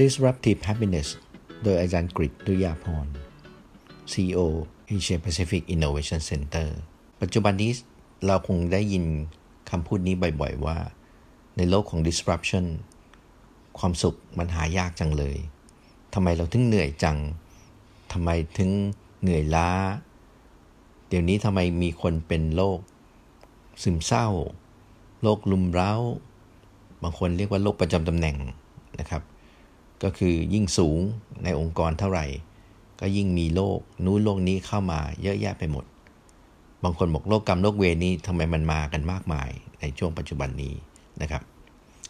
[0.00, 1.08] Disruptive Happiness
[1.62, 3.06] โดยอาจารย์กริดุยาพร
[4.12, 4.40] CEO
[4.94, 6.68] Asia Pacific Innovation Center
[7.20, 7.72] ปัจจุบันนี้
[8.26, 9.04] เราคงได้ยิน
[9.70, 10.78] คำพูดนี้บ่อยๆว่า
[11.56, 12.64] ในโลกของ disruption
[13.78, 15.36] ความสุขมันหายากจังเลย
[16.14, 17.18] ทำไมเราถึงเหนื่อยจัง
[18.12, 18.70] ทำไมถึง
[19.20, 19.70] เหนื่อยล้า
[21.08, 22.78] เดี๋ยวนี้ทำไมมีคนเป็นโรค
[23.82, 24.26] ซึมเศร้า
[25.22, 25.92] โรคลุมเร้า
[27.02, 28.36] บางคนเรียกว่าโรคประจำตำแหน่ง
[29.00, 29.22] นะครับ
[30.02, 31.00] ก็คือยิ่งสูง
[31.44, 32.26] ในองค์กรเท่าไหร่
[33.00, 35.84] ก็ยิ่งมีโรคนู้นโรคนี้เข้ามาเยอะแยะไปหมด
[36.84, 40.74] บางคนบอกโรคกรรมโรคเวรนี้ทำไมมันมากันมากมายในช่วงปัจจุบันนี้
[41.22, 41.42] นะครับ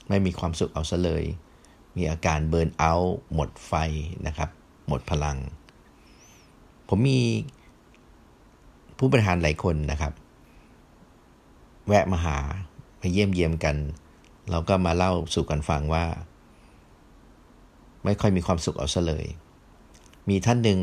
[0.09, 1.24] ไม่มีความสุขเอาซะเลย
[1.97, 3.73] มีอาการเบิร์นเอาท์หมดไฟ
[4.27, 4.50] นะครับ
[4.89, 5.39] หมดพลัง
[6.89, 7.20] ผมมี
[8.98, 10.12] ผู้บริหารหลายคนนะครับ
[11.86, 12.39] แวะมาหา
[13.00, 13.77] มาเยี่ยมเยียมกัน
[14.50, 16.05] เราก็มาเล่าสู่กันฟังว่า
[18.05, 19.27] ไม่ค่อยมีความสุขเอาซะเลย
[20.28, 20.78] มีท่านหนึ่ง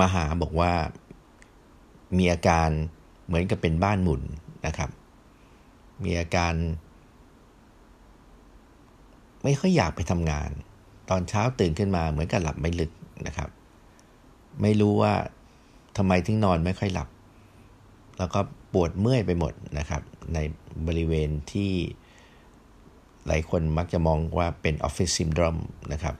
[0.00, 0.72] มาหาบอกว่า
[2.18, 2.68] มีอาการ
[3.26, 4.22] เหมือนกับเป็นบ้านหมุน
[4.66, 4.90] นะครับ
[6.04, 6.54] มีอาการ
[9.44, 10.50] ไม่ค่อยอยากไปทำงาน
[11.10, 12.90] ตอนเช้าตื่นขึ้นมาเหมือนกับหลับไม่ลึก
[13.26, 13.48] นะครับ
[14.62, 15.12] ไม่รู้ว่า
[15.96, 17.08] ทำไมถึงนอนไม่ค่อยหลับ
[18.18, 18.40] แล้วก็
[18.72, 20.02] ปวดเมื่อยไปหมดนะครับ
[20.34, 20.38] ใน
[20.86, 21.70] บริเวณที่
[23.26, 25.56] หลายคนมักจะมองว่าเป็นออฟฟิศซินดรอม
[25.92, 26.14] นะครับ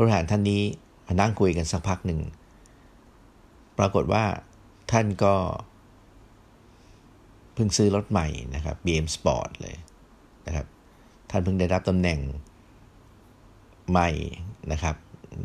[0.00, 0.62] ผู้บริหารท่านนี้
[1.06, 2.20] มานั่งคุยกันสักพักหนึ่ง
[3.78, 4.24] ปรากฏว่า
[4.92, 5.34] ท่านก็
[7.54, 9.76] เพิ่งซื้อรถใหม่นะครับ BM Sport เลย
[10.46, 10.66] นะครับ
[11.30, 12.20] ท่านเพิ่งได้รับตำแหน่ง
[13.90, 14.10] ใหม่
[14.72, 14.96] นะครับ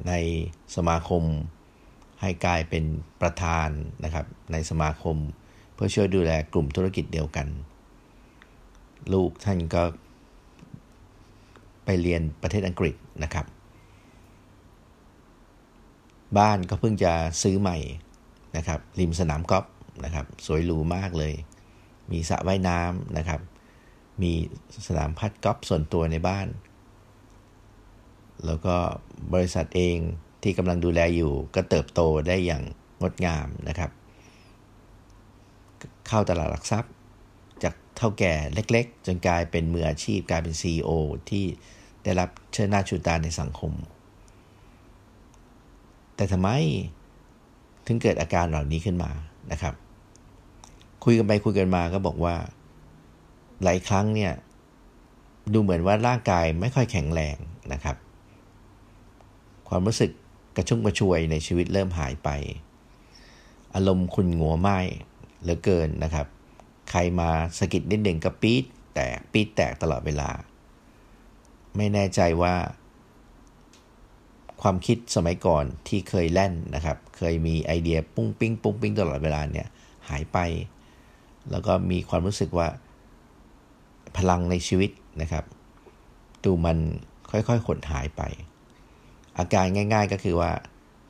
[0.08, 0.14] ใน
[0.76, 1.24] สมาคม
[2.22, 2.84] ให้กลายเป็น
[3.22, 3.70] ประธาน
[4.04, 5.18] นะครับ ในสมาคม
[5.74, 7.48] เพื่อช่วยดูแลกลุ่มธุรกิจเดียวกัน
[9.14, 9.84] ลูกท่านก็
[11.86, 13.48] ไปเรียนประเทศอังกฤษนะครับ
[16.40, 17.78] บ้านก็เพิ่งจะซื้อใหม่
[18.58, 19.66] นะครับ ริมสนามกอล์ฟ
[20.06, 21.34] นะครับ สวยหรูมากเลย
[22.12, 23.42] มีสระว่ายน้ำนะครับ
[24.22, 24.32] มี
[24.88, 26.48] สนามพัดกอล์ฟส่วนตัวในบ้าน
[28.46, 28.76] แล้วก็
[29.34, 29.98] บริษัทเอง
[30.44, 32.64] ที่กำลังดูแลอยู่ก็เติบโตได้อย่าง
[33.02, 33.92] งดงามนะครับ
[36.08, 36.94] เข้าตลาดหลักทรัพย์
[37.64, 40.90] จากเท่าแก่เล็ก ๆ จนกลายเป็นมืออาชีพกลายเป็น CEO
[41.30, 41.46] ที่
[42.04, 43.74] ได้รับเชิญหน้าชูตาในสังคม
[46.16, 46.50] แต่ทำไม
[47.86, 49.12] ถึงเกิดอาการเหล่านี้ขึ้นมา
[49.52, 49.74] นะครับ
[51.04, 52.36] คุยกันไปคุยกันมาก็บอกว่า
[53.64, 54.34] หลายครั้งเนี่ย
[55.54, 57.38] ดูเหมือนว่าร่างกายไม่ค่อยแข็งแรง
[57.74, 57.96] นะครับ
[59.70, 60.12] ความรู้สึก
[60.56, 62.30] กระชุ่มกระชวยในชีวิตเริ่มหายไป
[63.76, 64.78] อารมณ์คุณหัวไม้
[65.42, 66.28] เหลือเกินนะครับ
[66.92, 70.30] ใครมาสกิดนิดหนึ่งก็ปี๊ดแตกปี๊ดแตกตลอดเวลา
[71.78, 72.56] ไม่แน่ใจว่า
[74.62, 79.68] ความคิดสมัยก่อนที่เคยแล่นนะครับ เคยมีไอเดียปุ้งปิ้งปุ้งปิ้งตลอดเวลาเนี่ย
[80.10, 80.38] หายไป
[81.52, 82.68] แล้วก็มีความรู้สึกว่า
[84.18, 85.46] พลังในชีวิตนะครับ
[86.44, 86.78] ดูมัน
[87.32, 88.22] ค่อยๆขดหายไป
[89.38, 90.52] อาการง่าย ๆก็คือว่า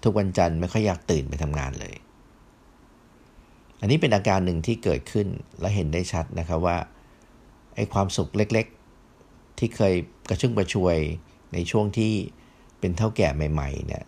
[0.03, 1.95] ทุกวันจันทร์ไม่ค่อยอยากตื่นไปทำงานเลย
[3.81, 5.27] อันนี้เป็นอาการหนึ่งที่เกิดขึ้น
[5.59, 6.77] และเห็นได้ชัดนะครับว่า
[7.75, 9.93] ไอ้ความสุขเล็กๆ ที่เคย
[10.29, 10.97] กระชุ่มกระชวย
[11.53, 12.13] ในช่วงที่
[12.79, 14.03] เป็นเท่าแก่ใหม่ๆเนี่ย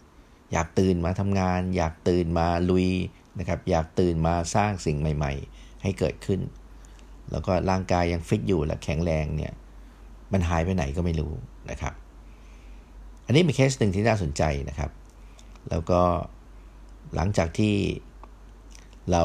[0.51, 2.89] อยากตื่นมาทำงาน อยากตื่นมาลุย
[3.39, 6.41] นะครับอยากตื่นมาสร้างสิ่งใหม่ ๆ ให้เกิดขึ้น
[7.31, 9.53] แล้วก็ร่างกายยังฟิตอยู่และแข็งแรงเนี่ย
[10.33, 11.33] มันหายไปไหนก็ไม่รู้
[11.71, 11.93] นะครับ
[13.25, 14.91] อันนี้เป็นเคสหนึ่งที่น่าสนใจนะครับ
[15.69, 16.01] แล้วก็
[17.15, 17.75] หลังจากที่
[19.11, 19.23] เรา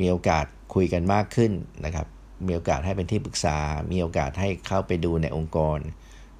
[0.00, 0.44] มีโอกาส
[0.74, 1.52] คุยกันมากขึ้น
[1.84, 2.06] นะครับ
[2.46, 3.56] มีโอกาสให้เป็นที่ปรึกษา
[3.92, 5.78] มีโอกาสให้เข้าไปดูในองค์กร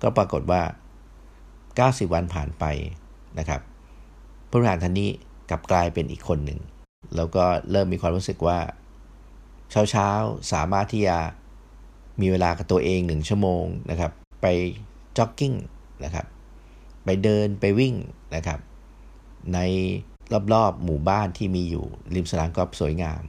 [0.03, 0.63] ก็ปรากฏว่า
[1.77, 2.65] 90 วันผ่านไป
[3.39, 3.61] นะครับ
[4.49, 5.11] ผู้บริหารท่านนี้
[5.51, 6.61] กลับกลายเป็นอีกคนหนึ่ง
[7.17, 8.59] แล้วก็เริ่มมีความรู้สึกว่า
[9.71, 10.09] เช้าเช้า
[10.53, 11.19] สามารถที่จะ
[12.21, 14.13] มีเวลากับตัวเองหนึ่งชั่วโมงนะครับ
[14.43, 14.47] ไป
[15.19, 15.53] จ็อกกิ้ง
[16.05, 16.27] นะครับ
[17.05, 17.95] ไปเดินไปวิ่ง
[18.37, 18.61] นะครับ
[19.55, 19.59] ใน
[20.53, 21.85] รอบๆหมู่บ้านที่มีอยู่
[22.15, 23.23] ริมสนามกอล์ฟสวยงาม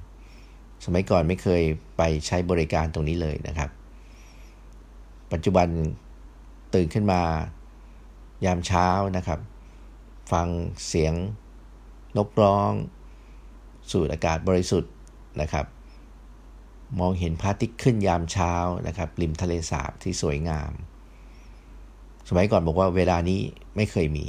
[0.86, 1.64] สมัยก่อนไม่เคย
[1.98, 3.70] ไปใช้บริการตรงนี้เลยนะครับ
[5.32, 5.68] ปัจจุบัน
[6.74, 7.22] ตื่นขึ้นมา
[8.46, 8.88] ยามเช้า
[9.18, 9.40] นะครับ
[10.32, 10.48] ฟัง
[10.88, 11.14] เสียง
[12.18, 12.72] นกร้อง
[13.92, 14.94] สูดอากาศบริสุทธิ์
[15.42, 15.66] นะครับ
[17.00, 18.54] มองเห็นพระอาทิตย์ขึ้นยามเช้า
[18.88, 20.72] นะครับริมทะเลสาบที่สวยงาม
[22.30, 23.40] สมัยก่อนบอกว่าเวลานี้
[23.76, 24.28] ไม่เคยมี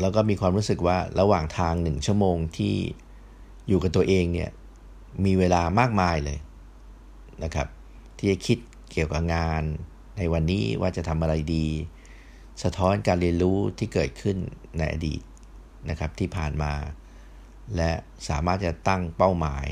[0.00, 2.74] แล้วก็มีความรู้สึกว่าระหว่างทางหนึ่งชั่วโมงที่
[3.68, 4.50] อยู่กับตัวเองเนี่ย
[5.24, 6.38] มีเวลามากมายเลย
[7.44, 7.68] นะครับ
[8.18, 8.58] ที่จะคิด
[8.92, 9.62] เกี่ยวกับงาน
[10.18, 11.66] ในวันนี้ว่าจะทำอะไรดี
[12.62, 14.36] สะท้อนการเรียนรู้ที่เกิดขึ้น
[14.78, 15.20] ในอดีต
[15.90, 16.72] นะครับที่ผ่านมา
[17.76, 17.92] และ
[18.28, 19.66] สามารถจะตั้งเป้าหมาย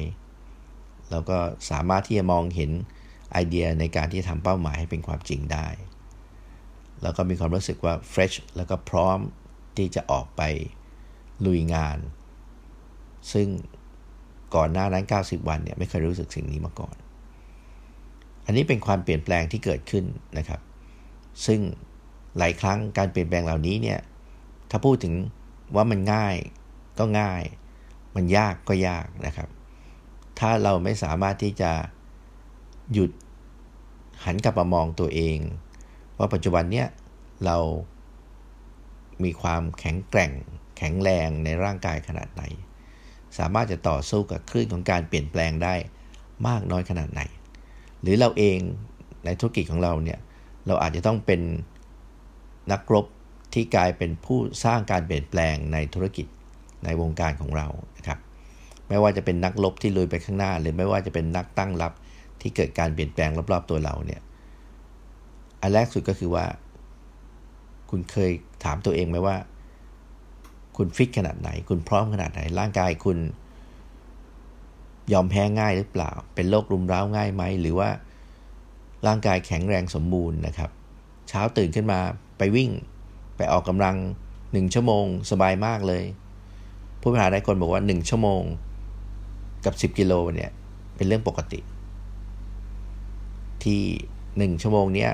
[1.10, 1.38] แล้วก็
[1.70, 2.70] สามารถที่จะมองเห็น
[3.32, 5.68] ไอเดียในการที่จะทำเป้าหมายให้เป็นความจริงได้
[7.02, 9.18] แล้วก็มีความรู้สึกว่า fresh แล้วก็พร้อม
[9.76, 10.42] ที่จะออกไป
[11.46, 11.98] ลุยงาน
[13.32, 13.48] ซึ่ง
[14.54, 16.96] ก่อนหน้านั้น 90 วันเนี่ยไม่เคยรู้สึกสิ่งนี้มาก่อน
[18.46, 20.04] อันนี้เป็นความเปลี่ยนแปลงที่เกิดขึ้น
[20.38, 20.60] นะครับ
[21.46, 21.60] ซึ่ง
[22.38, 24.00] หลายครั้งการเปลี่ยนแปลงเหล่านี้เนี่ย
[24.70, 25.14] ถ้าพูดถึง
[25.74, 26.36] ว่ามันง่าย
[26.98, 27.42] ก็ง่าย
[28.16, 29.48] มันยากก็ยากนะครับ
[30.38, 31.72] ถ้าเราไม่สามารถที่จะ
[32.92, 33.10] หยุด
[34.24, 35.38] หันกลับมามองตัวเอง
[36.18, 36.88] ว่าปัจจุบันเนี้ย
[37.44, 37.58] เรา
[39.24, 40.32] มีความแข็งแกร่ง
[40.78, 42.42] แข็งแรงในร่างกายขนาดไหน
[43.38, 45.74] สามารถจะต่อสู้กับคลื่นของการเปลี่ยนแปลงได้
[46.48, 47.22] มากน้อยขนาดไหน
[48.02, 48.58] หรือเราเอง
[49.24, 50.18] ในธุรกิจของเราเนี่ย
[50.66, 51.40] เราอาจจะต้องเป็น
[52.72, 53.06] นักรบ
[53.54, 56.26] ที่กลายเป็นผู้สร้างการเปลี่ยนแปลงในธุรกิจ
[56.84, 57.66] ในวงการของเรา
[57.96, 58.18] นะครับ
[58.88, 61.92] ไม่ว่าจะเป็นนักรบที่ลุยไปข้างหน้า หรือไม่ว่าจะเป็นนักตั้งรับ
[62.40, 64.20] ที่เกิดการเปลี่ยนแปลงรอบๆตัวเราเนี่ย
[65.60, 66.44] อันแรกสุดก็คือว่า
[67.90, 68.30] คุณเคย
[68.64, 69.36] ถามตัวเองไหมว่า
[70.76, 73.18] คุณฟิตขนาดไหน คุณพร้อมขนาดไหนร่างกายคุณ
[75.12, 77.90] ยอมแพ้ง่ายหรือเปล่า เป็นโรครุมเร้าง่ายไหม หรือว่า
[79.06, 80.70] ร่างกายแข็งแรงสมบูรณ์นะครับ
[81.28, 82.00] เช้าตื่นขึ้นมา
[82.38, 82.70] ไปวิ่ง
[83.36, 83.96] ไปออกกำลัง
[84.52, 86.04] หนึ่งชั่วโมง สบายมากเลย
[87.00, 88.42] ผู้บริหารหลายคนบอกว่าหนึ่งชั่วโมง
[89.64, 90.50] กับสิบกิโลเนี่ย
[90.96, 91.60] เป็นเรื่องปกติ
[93.64, 93.82] ที่
[94.38, 95.10] หนึ่งชั่วโมงเนี้ย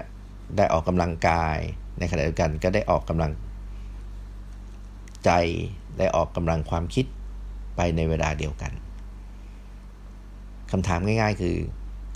[0.56, 1.58] ได้ออกกำลังกาย
[1.98, 3.32] ในขณะเดียวกันก็ได้ออกกำลัง
[5.24, 5.30] ใจ
[5.98, 7.06] ได้ออกกำลังความคิด
[7.76, 8.72] ไปในเวลาเดียวกัน
[10.72, 11.56] คำถามง่ายๆ คือ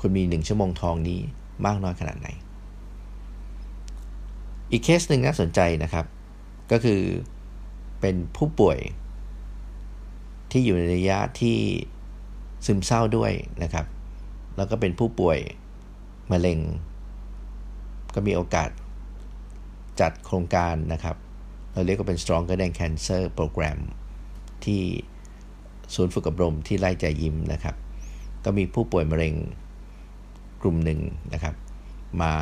[0.01, 1.21] คุณมีหนึ่งชั่วโมงทองนี้
[1.67, 2.29] มากน้อยขนาดไหน
[4.71, 6.07] อีกเคสหนึ่งน่าสนใจนะครับ
[6.73, 7.01] ก็คือ
[8.01, 8.79] เป็นผู้ป่วย
[10.51, 11.57] ที่อยู่ในระยะที่
[12.67, 13.33] ซึมเศร้าด้วย
[13.63, 13.87] นะครับ
[14.57, 15.39] แล้วก็เป็นผู้ป่วย
[16.33, 16.59] มะเร็ง
[18.15, 18.71] ก็มีโอกาส
[20.01, 21.17] จัดโครงการนะครับ
[21.73, 23.79] เราเรียกว่าเป็น Stronger Than Cancer Program
[24.65, 24.83] ที่
[25.95, 27.77] ศูนย์ฝึกอบรมที่ไล่ใจยิ้มนะครับ
[28.47, 29.35] ก็มีผู้ป่วยมะเร็ง
[30.63, 31.01] กลุ่มหนึ่ง
[31.33, 31.55] นะครับ
[32.23, 32.33] มา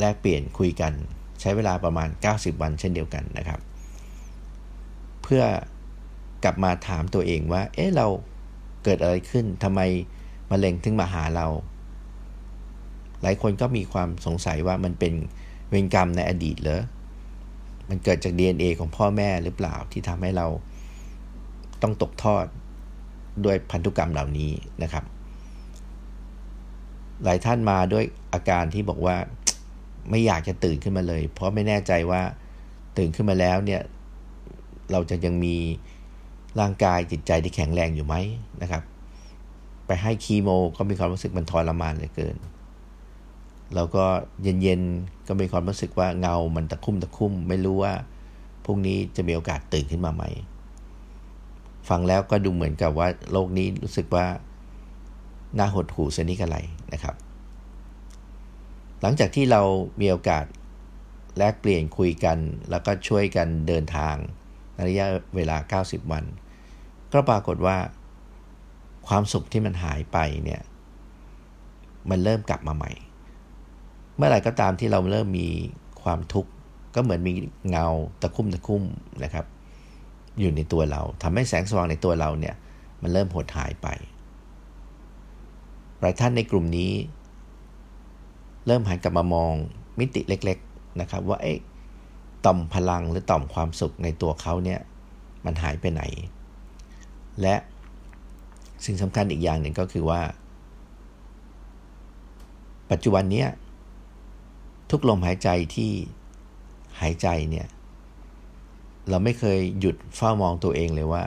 [0.00, 0.92] แลกเปลี่ยนคุยกัน
[1.40, 3.60] ใช้เวลาประมาณ 90 วันเช่นเดียวกันนะครับ
[5.22, 5.42] เพื่อ
[6.44, 8.06] กลับมาถามตัวเองว่า เอ๊ะเรา
[8.84, 9.80] เกิดอะไรขึ้นทำไม
[10.50, 11.46] มะเร็งถึงมาหาเรา
[13.22, 15.14] หลายคนก็มีความสงสัยว่ามันเป็น
[15.68, 16.82] เวรกรรมในอดีตเหรอ
[17.88, 20.46] มันเกิดจาก DNA ของพ่อแม่หรือเปล่าที่ทำให้เรา
[21.82, 22.46] ต้องตกทอด
[23.44, 24.50] ด้วยพันธุกรรมเหล่านี้
[24.82, 25.04] นะครับ
[27.24, 29.16] หลายท่านมาด้วยอาการที่บอกว่า
[30.10, 32.22] ไม่อยากจะตื่นขึ้นมาเลย เพราะไม่แน่ใจว่า
[32.98, 33.82] ตื่นขึ้นมาแล้วเนี่ย
[34.92, 35.56] เราจะยังมี
[36.60, 38.14] ร่างกายจิตใจที่แข็งแรงอยู่ไหม
[38.62, 38.82] นะครับ
[39.86, 42.36] ไปให้คีโม ก็มีความรู้สึกมันทรมานเหลือเกิน
[43.74, 44.04] แล้วก็
[44.42, 47.92] เย็นๆก็มีความรู้สึกว่าเงามันตะคุ่มตะคุ่ม ไม่รู้ว่า
[48.64, 50.24] พรุ่งนี้จะมีโอกาสตื่นขึ้นมาไหม
[51.88, 54.26] ฟังแล้วก็ดูเหมือนกับว่าโลกนี้รู้สึกว่า
[55.58, 56.58] น่าหดหู่เสนิกอะไร
[56.92, 57.14] นะครับ
[59.02, 59.62] หลังจากที่เรา
[60.00, 60.44] มีโอกาส
[61.38, 62.38] แลกเปลี่ยนคุยกัน
[62.70, 64.14] แล้วก็ช่วยกันเดินทาง
[64.86, 66.24] ระยะเวลา 90 วัน
[67.12, 67.76] ก็ปรากฏว่า
[69.08, 70.62] ความสุขที่มันหายไปเนี่ย
[72.10, 72.92] มันเริ่มกลับมาใหม่
[74.16, 75.48] เมื่อไหร่ก็ตามที่เราเริ่มมี
[76.02, 76.50] ความทุกข์
[76.94, 77.32] ก็เหมือนมี
[77.70, 77.86] เงา
[78.20, 78.82] ตะคุ่มตะคุ่ม
[79.24, 79.46] นะครับ
[80.40, 82.54] อยู่ในตัวเราทำให้แสงสว่างในตัวเราเนี่ย
[83.02, 83.88] มันเริ่มหดหายไป
[86.00, 86.92] หลายท่านในกลุ่มนี้
[88.66, 89.52] เริ่มหันกลับมามอง
[89.98, 91.58] มิติเล็ก ๆนะครับ ว่าเอ๊ะ
[92.44, 94.80] ต่อมพลังหรือต่อมความสุขในตัวเขาเนี่ย
[95.44, 96.02] มันหายไปไหน
[97.40, 97.54] และ
[98.84, 100.20] สิ่งสำคัญอีกอย่างหนึ่งก็คือว่า
[102.90, 103.44] ปัจจุบันนี้
[104.90, 105.90] ทุกลมหายใจที่
[107.00, 107.66] หายใจเนี่ย
[109.10, 111.24] เราไม่เคยหยุดเฝ้ามองตัวเองเลยว่า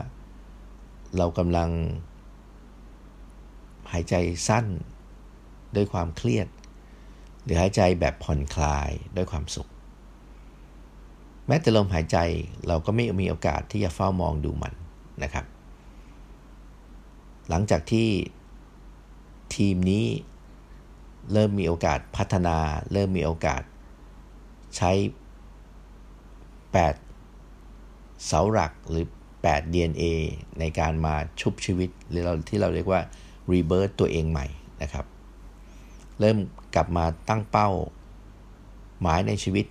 [1.17, 1.69] เรากำลัง
[3.91, 4.15] หายใจ
[4.47, 4.65] สั้น
[5.75, 6.47] ด้วยความเครียด
[7.43, 9.69] หรือหายใจแบบผ่อนคลายด้วยความสุข
[11.47, 12.17] แม้แต่ลมหายใจ
[12.67, 14.73] เราก็ไม่มีโอกาสที่จะเฝ้ามองดูมัน
[15.23, 15.45] นะครับ
[17.49, 18.07] หลังจากที่
[19.55, 20.05] ทีมนี้
[21.31, 22.57] เริ่มมีโอกาสพัฒนา
[22.93, 23.61] เริ่มมีโอกาส
[24.77, 24.91] ใช้
[26.61, 27.02] 8
[28.25, 29.05] เสาหลักหรือ
[29.39, 30.03] 8 DNA
[30.59, 33.01] ในการมาชุบชีวิต หรือเราที่เราเรียกว่า
[33.51, 34.47] rebirth ตัวเองใหม่
[34.81, 35.05] นะครับ
[36.19, 36.37] เริ่ม
[36.75, 37.69] กลับมาตั้งเป้า
[39.01, 39.65] หมายในชีวิต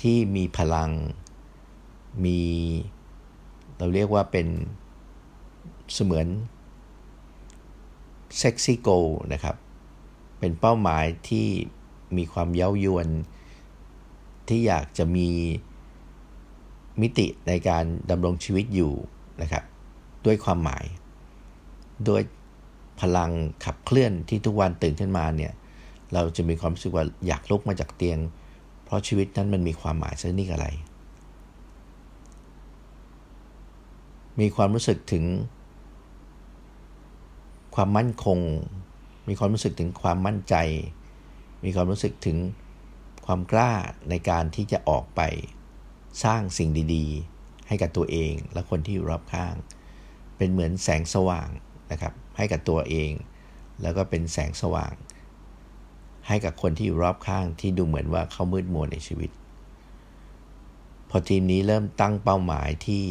[0.00, 0.90] ที่มีพลัง
[2.24, 2.40] มี
[3.78, 4.48] เราเรียกว่าเป็น
[5.94, 6.26] เสมือน
[8.38, 8.88] เซ็กซี่โก
[9.32, 9.56] นะครับ
[10.38, 11.46] เป็นเป้าหมายที่
[12.16, 13.08] มีความเย้ายวน
[14.48, 15.28] ที่อยากจะมี
[17.02, 18.92] มิติในการดำรงชีวิตอยู่
[19.42, 19.64] นะครับ
[20.26, 20.84] ด้วยความหมาย
[22.08, 22.22] ด้วย
[23.00, 23.30] พลัง
[23.64, 25.52] ขับเคลื่อนที่ทุกวันตื่นขึ้นมาเนี่ย
[26.14, 28.18] เราจะมีความรู้สึกว่าอยากลุกมาจากเตียง
[28.84, 30.66] เพราะชีวิตนั้นมันมีความหมายซะนี่อะไร
[34.40, 35.24] มีความรู้สึกถึง
[37.74, 38.38] ความมั่นคง
[39.28, 40.54] มีความรู้สึกถึงความมั่นใจ
[41.64, 42.36] มีความรู้สึกถึง
[43.26, 43.72] ความกล้า
[44.10, 45.20] ในการที่จะออกไป
[46.24, 49.54] สร้างสิ่งดีๆ ให้กับตัวเองและคนที่อยู่รอบข้าง
[50.36, 51.48] เป็นเหมือนแสงสว่าง
[51.92, 53.12] นะครับให้กับตัวเอง
[53.82, 54.94] แล้วก็เป็นแสงสว่าง
[56.26, 59.30] ให้กับคนที่อยู่รอบข้างที่ดูเหมือนว่าเขามืดมัวในชีวิต
[61.10, 63.04] พอทีมนี้เริ่มตั้งเป้าหมายที่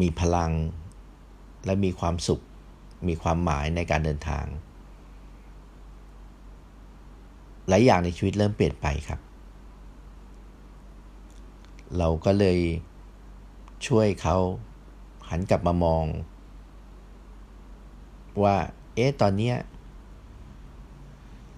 [0.00, 0.52] มีพลัง
[1.64, 2.42] และมีความสุข
[3.08, 4.46] มีความหมายในการเดินทาง
[7.68, 9.20] หลายอย่างในชีวิตเริ่มเปลี่ยนไปครับ
[11.98, 12.58] เราก็เลย
[13.86, 14.36] ช่วยเขา
[15.28, 16.04] หันกลับมามอง
[18.42, 18.56] ว่า
[18.94, 19.52] เอ๊ะ ตอนนี้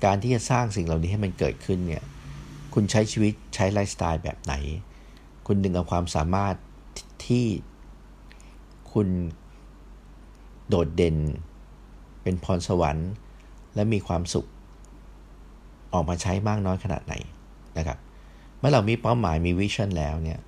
[0.04, 2.04] การที่จะสร้างสิ่งเหล่านี้ให้มันเกิดขึ้นเนี่ย
[2.74, 4.54] คุณใช้ชีวิตใช้ไลฟ์สไตล์แบบไหน
[5.46, 6.54] คุณดึงเอาความสามารถ
[7.26, 7.46] ที่
[8.92, 9.08] คุณ
[10.68, 11.16] โดดเด่น
[12.22, 13.10] เป็นพรสวรรค์
[13.74, 14.46] และมีความสุข
[15.92, 17.14] ออกมาใช้มากน้อยขนาดไหน
[17.76, 17.98] นะครับ
[18.66, 20.38] มื่อเรามีเป้าหมายมีวิชั่นแล้วเนี่ย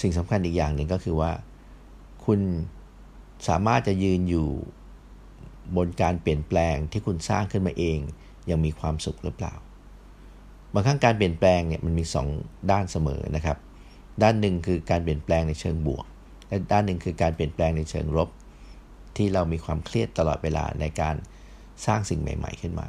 [0.00, 1.30] สิ่งสำคัญอีกอย่างหนึ่งก็คือว่า
[2.24, 2.40] คุณ
[3.48, 4.48] สามารถจะยืนอยู่
[5.76, 7.98] บนการเปลี่ยนแปลงที่คุณสร้างขึ้นมาเอง
[8.50, 9.54] ยังมีความสุขหรือเปล่า
[10.72, 12.04] บางครั้งการเปลี่ยนแปลงเนี่ยมันมี
[12.36, 13.58] 2 ด้านเสมอนะครับ
[14.22, 16.04] ด้านหนึ่งคือการเปลี่ยนแปลงในเชิงบวก
[16.48, 18.28] และด้านหนึ่งคือการเปลี่ยนแปลงในเชิงลบ
[19.16, 21.14] ที่เรามีความเครียดตลอดเวลาในการ
[21.86, 22.88] สร้างสิ่งใหม่ ๆ ขึ้นมา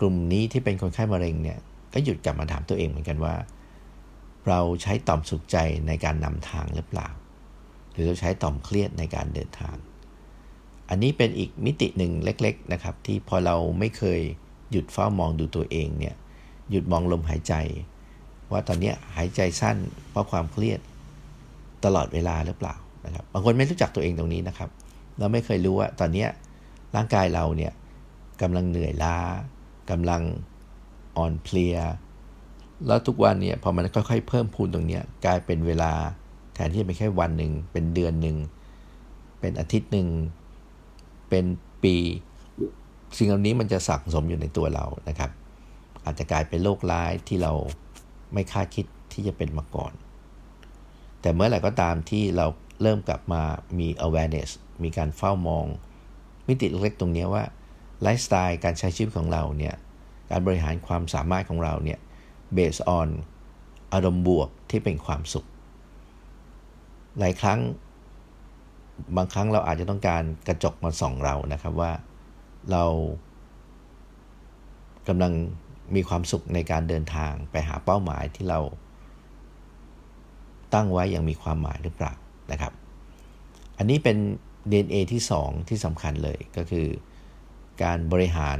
[0.00, 1.58] กลุ่มนี้ที่เป็นคนไข้มะเร็งเนี่ย
[1.96, 3.34] ก็หยุดกลับมาถามตัวเองเหมือนกันว่า
[4.48, 7.08] เราใช้ต่อมสุขใจในการนำทางหรือเปล่า
[7.92, 9.76] หรือเราใช้ต่อมเครียดในการเดินทาง
[10.88, 14.20] อันนี้เป็นอีกมิติหนึ่งเล็ก ๆ นะครับ ที่พอเราไม่เคย
[14.70, 16.14] หยุดเฝ้ามองดูตัวเองเนี่ย
[16.70, 17.54] หยุดมองลมหายใจ
[18.52, 19.76] ว่าตอนนี้หายใจสั้น
[20.10, 20.80] เพราะความเครียด
[21.84, 22.74] ตลอดเวลาหรือเปล่า
[23.06, 24.70] นะครับบางคนไม่รู้จักตัวเองตรงนี้นะครับ
[25.18, 26.26] เราไม่เคยรู้ว่าตอนนี้
[26.96, 27.72] ร่างกายเราเนี่ย
[28.42, 29.16] กำลังเหนื่อยล้า
[29.90, 30.22] กำลัง
[31.16, 31.76] อ่อนเพลีย
[32.86, 35.92] แล้วทุกวันเนี่ยพอมันค่อยๆเพิ่มพูนตรงนี้กลายเป็นเวลา
[36.54, 38.36] แทนที่จะเป็นแค่วันหนึ่งเป็นเดือนหนึ่ง
[39.40, 40.08] เป็นอาทิตย์หนึ่ง
[41.28, 41.44] เป็น
[41.82, 41.96] ปี
[43.16, 45.30] สิ่งเหล่านี้มันจะสะสมอยู่ในตัวเรานะครับ
[46.04, 47.52] อาจจะกลายเป็นโรคร้ายที่เรา
[48.32, 49.92] ไม่คาดคิดที่จะเป็นมาก่อน
[51.20, 52.46] แต่เมื่อไหร่ก็ตามที่เรา
[52.82, 53.42] เริ่มกลับมา
[53.78, 54.50] มี awareness
[54.82, 55.66] มีการเฝ้ามอง
[56.46, 57.44] มิติเล็กตรงนี้ว่า
[58.02, 59.74] ไลฟ์สไตล์การใช้ชีวิตของเราเนี่ย
[60.30, 61.98] การบริหารความสามารถของเราเนี่ย
[62.56, 63.08] based on
[63.92, 65.46] อารมณ์บวกที่เป็นความสุข
[67.18, 67.60] หลายครั้ง
[69.16, 71.92] บางครั้งเราอาจจะต้องการกระจกมาส่องเรานะครับว่า
[72.70, 72.84] เรา
[75.08, 75.32] กำลัง
[75.94, 78.60] มีความสุขในการเดินทางไปหาเป้าหมายที่เรา
[80.74, 82.12] ตั้งไว้อย่างมีความหมายหรือเปล่า
[82.52, 82.72] นะครับ
[83.78, 84.16] อันนี้เป็น
[84.70, 86.86] DNA ที่ 2 ที่สำคัญเลยก็คือ
[87.82, 88.58] การบริหาร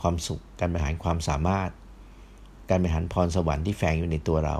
[0.00, 1.70] ความสุข การบริหารความสามารถ
[2.70, 4.56] การบริหารพรสวรรค์ที่แฝงอยู่ในตัวเรา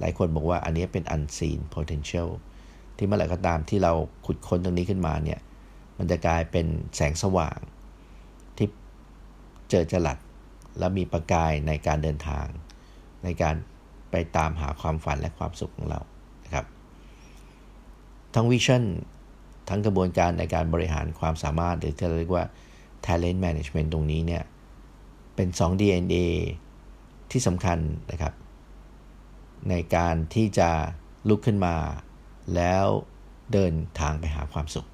[0.00, 2.28] หลายคนบอกว่าอันนี้เป็น unseen potential
[2.96, 3.92] ที่เมื่อไหร่ก็ตามที่เรา
[4.26, 5.40] ขุดค้นตรงนี้ขึ้นมาเนี่ย
[5.98, 7.58] มันจะกลายเป็นแสงสว่าง
[8.56, 8.68] ที่
[9.70, 10.18] เจอจรัด
[10.78, 12.46] และมีประกายในการเดินทาง
[13.24, 13.54] ในการ
[14.10, 16.00] ไปตามหาความฝันและความสุขของเรา
[16.44, 16.66] นะครับ
[18.34, 18.82] ทั้งวิชั่น
[19.68, 22.44] ทั้งกระบวนการในการบริหารความสามารถหรือที่เราเรียกว่า
[23.06, 24.42] talent management ตรงนี้เนี่ย
[25.40, 26.16] เป็น 2 DNA
[27.30, 27.78] ที่สำคัญ
[28.10, 28.34] นะครับ
[29.68, 30.70] ในการที่จะ
[31.28, 31.76] ลุกขึ้นมา
[32.54, 32.86] แล้ว
[33.52, 34.86] เดินทางไปหาความสุข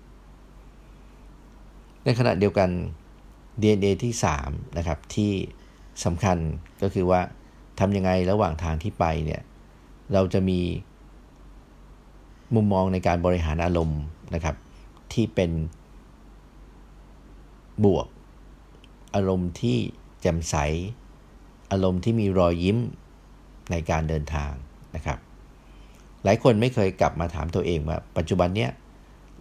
[2.04, 2.70] ในขณะเดียวกัน
[3.60, 4.12] DNA ที่
[4.44, 5.32] 3นะครับที่
[6.04, 6.38] สำคัญ
[6.82, 7.20] ก็คือว่า
[7.78, 9.42] ทำยังไงระหว่างทางที่ไปเนี่ย
[10.12, 10.60] เราจะมี
[12.54, 14.02] มุมมองในการบริหารอารมณ์
[14.34, 14.56] นะครับ
[15.12, 15.50] ที่เป็น
[17.84, 18.06] บวก
[19.14, 19.78] อารมณ์ที่
[20.26, 20.56] จ่มใส
[21.71, 22.78] อารมณ์ที่มีรอยยิ้ม
[23.71, 24.52] ในการเดินทาง
[24.97, 25.18] นะครับ
[26.25, 28.71] หลายคนไม่เคยกลับมาถามตัวเองว่าปัจจุบันเนี้ย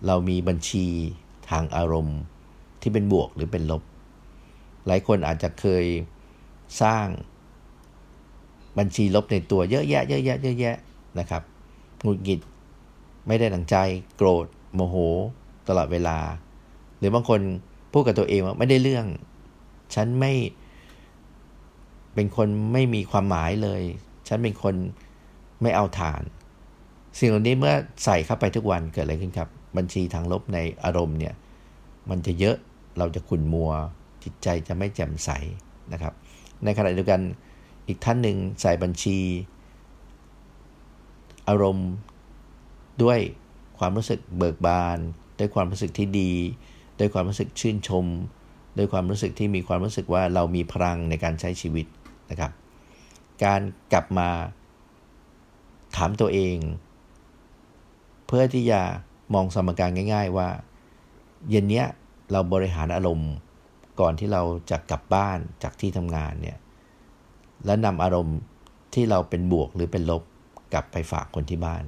[0.05, 0.85] เรามีบัญชี
[1.49, 2.19] ทางอารมณ์
[2.81, 3.83] ที่เป็นบวกหรือเป็นลบ
[4.87, 5.85] หลายคนอาจจะเคย
[6.81, 7.07] สร้าง
[8.77, 10.75] บัญชีลบในตัวเยอะแยะเยอะแยะเยอะแยะ
[11.19, 11.43] นะครับ
[12.01, 12.39] หงุดหงิด
[13.27, 13.75] ไม่ได้ดังใจ
[14.17, 14.95] โกรธ โมโห
[15.67, 16.17] ตลอดเวลา
[16.97, 17.39] หรือบางคน
[17.91, 19.05] พูดกับตัวเองว่าไม่ได้เรื่อง
[19.95, 20.33] ฉันไม่
[22.15, 23.81] เป็นคนไม่มีความหมายเลย
[24.27, 24.75] ฉันเป็นคน
[25.61, 26.21] ไม่เอาฐาน
[27.19, 27.73] สิ่งเหล่านี้เมื่อ
[28.05, 31.33] ใส่เข้าไปทุกวันเกิดอะไรขึ้นครับ บัญชีทางลบในอารมณ์เนี่ย
[32.09, 32.57] มันจะเยอะ
[32.97, 33.71] เราจะขุ่นมัว
[34.23, 35.29] จิตใจจะไม่แจ่มใส
[35.93, 36.13] นะครับ
[36.63, 37.21] ในขณะเดียวกัน
[37.87, 39.17] อีกท่านหนึ่งใส่บัญชี
[41.47, 41.89] อารมณ์
[43.03, 43.19] ด้วย
[43.79, 44.97] ความรู้สึกเบิกบาน
[45.39, 46.31] ด้วยความรู้สึกที่ดี
[46.99, 48.05] ด้วยความรู้สึกชื่นชม
[48.77, 51.85] ด้วยความรู้สึกที่มีความรู้สึกว่าเรามีพลังในการใช้ชีวิต
[52.29, 52.51] นะครับ
[53.43, 53.61] การ
[53.93, 54.29] กลับมา
[55.95, 56.57] ถามตัวเอง
[58.27, 58.81] เพื่อที่จะ
[59.33, 60.47] มองสมการง่าย ๆ ว่า
[61.49, 61.85] เย็นเนี้ย
[62.31, 63.31] เราบริหารอารมณ์
[63.99, 64.41] ก่อนที่เรา
[64.71, 66.57] จะกลับบ้านจากที่ทำงานเนี่ย
[67.65, 68.37] และนำอารมณ์
[68.93, 70.23] ที่เราเป็นบวกหรือเป็นลบ
[70.73, 71.83] กลับไปฝากคนที่บ้าน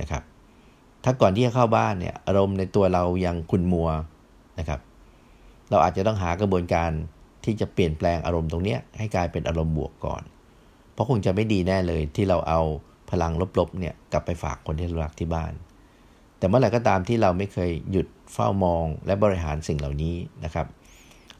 [0.00, 0.22] นะครับ
[1.04, 3.88] ถ้าก่อนที่จะเข้าบ้านเนี่ยอารมณ์ในตัวเรายังคุณมัว
[4.58, 4.80] นะครับ
[5.70, 6.90] เราอาจจะต้องหากระบวนการ
[7.44, 10.22] ที่จะเปลี่ยนแปลงอารมณ์ตรงนี้ให้กลายเป็นอารมณ์บวกก่อน
[10.92, 12.60] เพราะคงจะไม่ดีแน่เลยที่เราเอา
[13.10, 15.52] พลังลบๆเนี่ยกลับไปฝากคนที่รักที่บ้าน
[16.38, 20.66] แต่เมื่อไหร่ก็ตามที่เราไม่เคยหยุดเฝ้ามองและบริหารสิ่งเหล่านี้นะครับ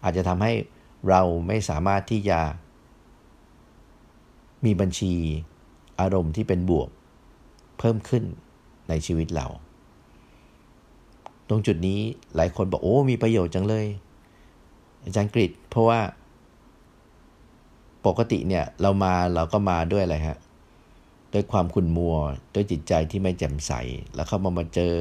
[0.04, 0.52] อาจจะทำให้
[1.08, 2.38] เราไม่สามารถที่จะ
[4.64, 5.14] มีบัญชี
[6.00, 6.88] อารมณ์ที่เป็นบวก
[7.78, 8.24] เพิ่มขึ้น
[8.88, 9.46] ในชีวิตเรา
[11.48, 12.00] ตรงจุดนี้
[12.36, 13.86] หลายคนบอกโอ้มีประโยชน์จังเลย
[15.04, 16.00] อาจารย์กฤษเพราะว่า
[18.06, 20.38] ปกติเนี่ยเรามาเราก็มาด้วยอะไรฮะ
[21.32, 22.16] ด้วยความขุ่นมัว
[22.54, 23.72] ด้วยจิตใจที่ไม่แจ่มใส
[24.14, 24.94] แล้วเข้ามามาเจอ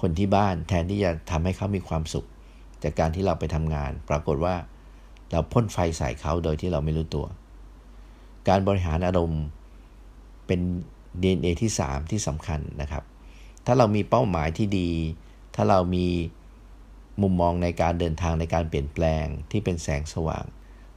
[0.00, 2.26] คนที่บ้านแทนที่จะทำให้เขามีความสุข
[2.82, 4.54] จากการที่เราไปทำงาน ปรากฏว่า
[5.30, 7.26] เราพ่นไฟใส่เขาโดยที่เราไม่รู้ตัว
[8.48, 9.42] การบริหารอารมณ์
[10.46, 10.60] เป็น
[11.22, 13.04] DNA ที่ 3 ที่สำคัญนะครับ
[13.66, 14.90] ถ้าเรามีเป้าหมายที่ดี
[15.54, 16.06] ถ้าเรามี
[17.20, 20.44] มุมมองในการเดินทางในการเปลี่ยนแปลงที่เป็นแสงสว่าง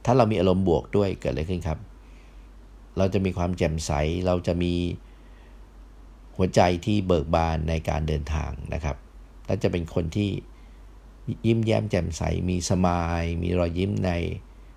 [0.04, 1.78] ถ้าเรามีอารมณ์บวกด้วยเกิดอะไรขึ้นครับ
[2.98, 3.90] เราจะมีความแจ่มใส
[4.26, 4.74] เราจะมี
[6.36, 8.96] หัวใจที่เบิกบานในการเดินทางนะครับ
[9.46, 10.30] และจะเป็นคนที่
[11.46, 14.10] ยิ้มแย้มแจ่มใส มีสมาย มีรอยยิ้มใน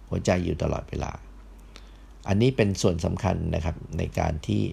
[0.09, 1.11] หัวใจอยู่ตลอดเวลา
[2.27, 4.63] อันนี้เป็นส่วนสำคัญนะครับในการที่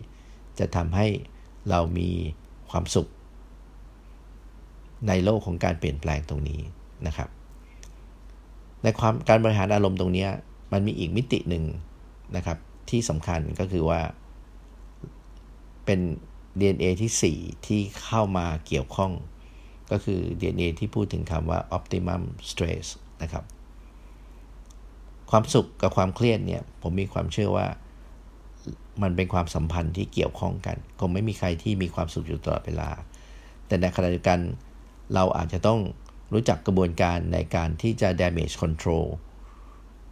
[0.58, 1.06] จะทำให้
[1.70, 2.10] เรามี
[2.70, 3.08] ความสุข
[5.08, 6.60] ในโลกของการเปลี่ยนแปลงตรงนี้
[7.06, 7.28] นะครับ
[8.82, 10.26] ในความการบริหารอารมณ์ตรงนี้
[10.72, 11.64] มันมีอีกมิติหนึ่ง
[12.36, 12.58] นะครับ
[12.90, 14.00] ที่สำคัญก็คือว่า
[15.84, 16.00] เป็น
[16.58, 19.12] DNA ที่ 4 ที่เข้ามาเกี่ยวข้อง
[19.90, 22.86] ก็คือ DNA ที่พูดถึงคำว่า optimum stress
[23.22, 23.44] นะครับ
[25.30, 27.66] ความสุขกับความเครียดเนี่ย ผมมีความเชื่อว่า
[29.02, 32.90] มันเป็นความสัมพันธ์ที่เกี่ยวข้องกัน คงไม่มีใครที่มีความสุขอยู่ตลอดเวลา
[33.66, 34.40] แต่ในขณะเดียวกัน
[35.14, 35.80] เราอาจจะต้อง
[36.32, 39.06] รู้จักกระบวนการในการที่จะ damage control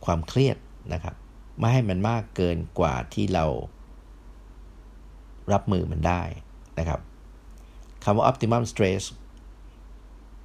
[0.04, 0.57] ความเครียด
[0.92, 1.14] นะครับ
[1.59, 3.44] ไม่ให้มันมากเกินกว่าที่เรา
[5.52, 6.22] รับมือมันได้
[6.78, 7.00] นะครับ
[8.04, 9.02] คำว่า optimum stress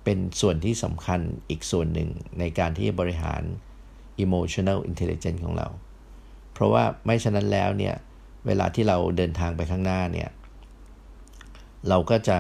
[0.04, 2.10] เป็นส่วนที่สำคัญอีกส่วนหนึ่ง
[2.40, 3.42] ในการที่จะบริหาร
[4.24, 5.68] emotional intelligence ของเรา
[6.54, 7.96] เพราะว่าไม่ฉะนั้นแล้วเนี่ย
[8.48, 10.30] เวลาที่เราเดินทางไปข้างหน้าเนี่ย
[11.90, 12.40] เราก็จะ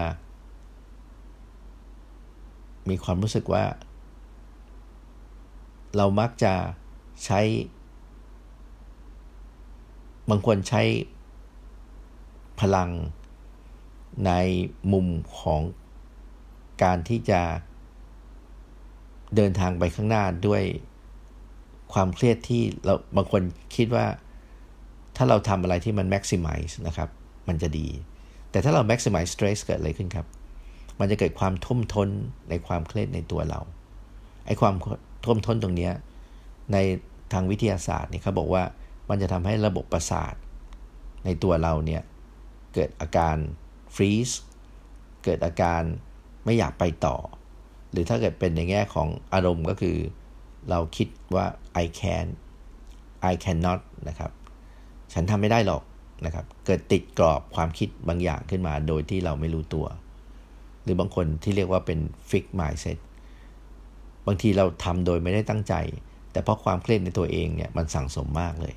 [2.89, 3.65] มีความรู้สึกว่า
[5.97, 6.53] เรามักจะ
[7.25, 7.41] ใช้
[10.29, 10.83] บางคนใช้
[12.59, 12.89] พลัง
[14.25, 14.31] ใน
[14.93, 15.07] มุม
[15.39, 15.61] ของ
[16.83, 17.41] การที่จะ
[19.35, 20.63] เดินทางไปข้างหน้าด้วย
[21.93, 23.41] ความเครียดที่เราบางคน
[23.75, 24.05] คิดว่า
[25.15, 27.09] ถ้าเราทำอะไรที่มัน maximize นะครับ
[27.47, 27.87] มันจะดี
[28.51, 30.25] แต่ถ้าเรา maximize stress เกิดอะไรขึ้นครับ
[30.99, 32.09] มันจะเกิดความทุ่มทน
[32.49, 33.59] ในความเครียดในตัวเรา
[34.45, 34.75] ไอ้ความ
[35.25, 35.89] ทุ่มทนตรงนี้
[36.73, 36.77] ใน
[37.33, 38.63] ทางวิทยาศาสตร์เนี่ยเขาบอกว่า
[39.09, 40.33] มันจะทำให้ระบบประสาท
[41.25, 42.01] ในตัวเราเนี่ย
[42.73, 43.35] เกิดอาการ
[43.95, 44.35] freeze
[45.23, 45.81] เกิดอาการ
[46.45, 47.17] ไม่อยากไปต่อ
[47.91, 49.97] หรือถ้าเกิดเป็นในแง่ของอารมณ์ก็คือ
[50.69, 51.45] เราคิดว่า
[51.83, 52.25] I can
[53.31, 54.31] I cannot นะครับ
[55.13, 55.83] ฉันทำไม่ได้หรอก
[56.25, 59.85] นะครับ เกิดติดกรอบความคิดบางอย่างขึ้นมาโดยที่เราไม่รู้ตัว
[60.89, 61.99] รือบางคนที่เรียกว่าเป็น
[62.30, 62.97] fix mindset
[64.28, 65.73] บางทีเราทำโดยไม่ได้ตั้งใจ
[66.32, 68.73] แต่เพราะความเครียดในตัวเองเนี่ยมันสั่งสมมากเลย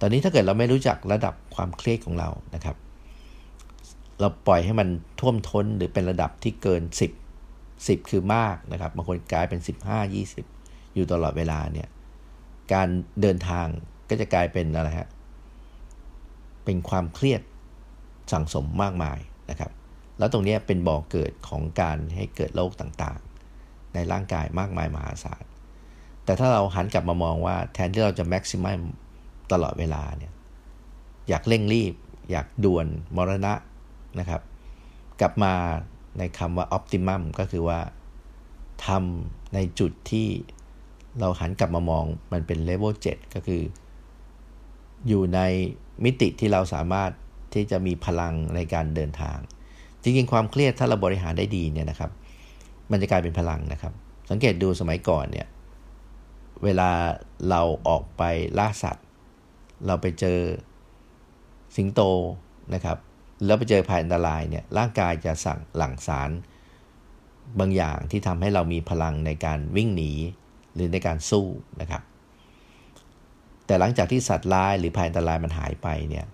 [0.00, 2.76] ตอนนี้ถ้าเกิดเราไม่รู้จักระดับความเครียดของเรานะครับ
[4.20, 4.88] เราปล่อยให้มัน
[5.20, 6.82] ท่วมท้นหรือเป็นระดับที่เกิน
[7.40, 11.88] 10 10 คือมากนะครับบางคนกลายเป็น 15 20 อยู่ตลอดเวลาเนี่ย
[12.72, 12.88] การ
[13.20, 13.66] เดินทาง
[14.08, 15.08] ก็จะกลายเป็นอะไรฮะ
[16.64, 17.42] เป็นความเครียด
[18.32, 19.18] สั่งสมมากมาย
[19.50, 19.70] นะครับ
[20.22, 25.44] แล้วตรงนี้เป็นบ่อกเกิดของการให้เกิดโรคต่างๆ ในร่างกายมากมายมหาศาล
[26.24, 28.80] แต่ถ้าเราหันกลับมามองว่าแทนที่เราจะแม็กซิมัม
[29.52, 30.32] ตลอดเวลาเนี่ย
[31.28, 31.94] อยากเร่งรีบ
[32.30, 33.54] อยากด่วนมรณะ
[34.18, 34.42] นะครับ
[35.20, 35.54] กลับมา
[36.18, 37.80] ในคำว่า optimum ก็คือว่า
[38.86, 40.28] ทำในจุดที่
[41.20, 43.62] เราหันกลับมามองมันเป็น level 7 ก็คือ
[45.08, 45.40] อยู่ใน
[46.04, 47.10] มิติที่เราสามารถ
[47.54, 49.38] ที่จะมีพลังในการเดินทาง
[50.02, 52.10] จริงๆความเครียดถ้าเราบริหารได้ดีเนี่ยนะครับ
[52.90, 53.92] มันจะกลายเป็นพลังนะครับ
[54.30, 55.46] สังเกตดูสมัยก่อนเนี่ย
[56.64, 56.90] เวลา
[57.50, 58.22] เราออกไป
[58.58, 59.06] ล่าสัตว์
[59.86, 60.38] เราไปเจอ
[61.76, 62.00] สิงโต
[62.74, 62.98] นะครับ
[63.44, 66.30] แล้วไปเจอภัยอันตรายเนี่ยร่างกายจะสั่งหลั่งสาร
[67.58, 70.12] บางอย่างที่ทำให้เรามีพลังในการวิ่งหนี
[70.74, 71.46] หรือในการสู้
[71.80, 72.02] นะครับ
[73.66, 76.26] แต่หลังจากที่สัตว์ร้ายหรือภัยอันตรายมันหายไปเนี่ย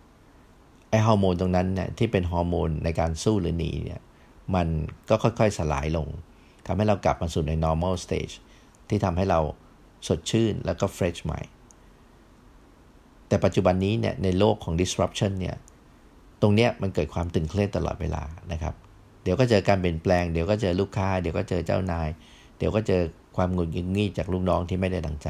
[0.91, 4.01] ไอฮอร์โมนตรงนั้นเนี่ยที่เป็นฮอร์โมนในการสู้หรือหนีเนี่ย
[4.55, 4.67] มัน
[5.09, 6.09] ก็ค่อยๆสลายลง
[6.67, 8.35] ทำให้เรากลับมาสู่ใน normal stage
[8.89, 9.41] ที่ทำให้เรา
[10.07, 11.41] สดชื่นแล้วก็ fresh ใหม่
[13.29, 15.57] แต่ปัจจุบันนี้เนี่ยในโลกของ disruption เนี่ย
[16.43, 18.23] ตรงเนี้ยมันเกิดความตึงเครียดตลอดเวลา
[18.53, 18.75] นะครับ
[19.23, 22.09] เดี๋ยวก็เจอการเปลี่ยนแปลง เดี๋ยวก็เจอลูกค้า เดี๋ยวก็เจอเจ้านาย
[22.59, 23.03] เดี๋ยวก็เจอ
[23.37, 25.29] ความหงุดหงิดงี่จากลูกน้องที่ไม่ได้ดังใจ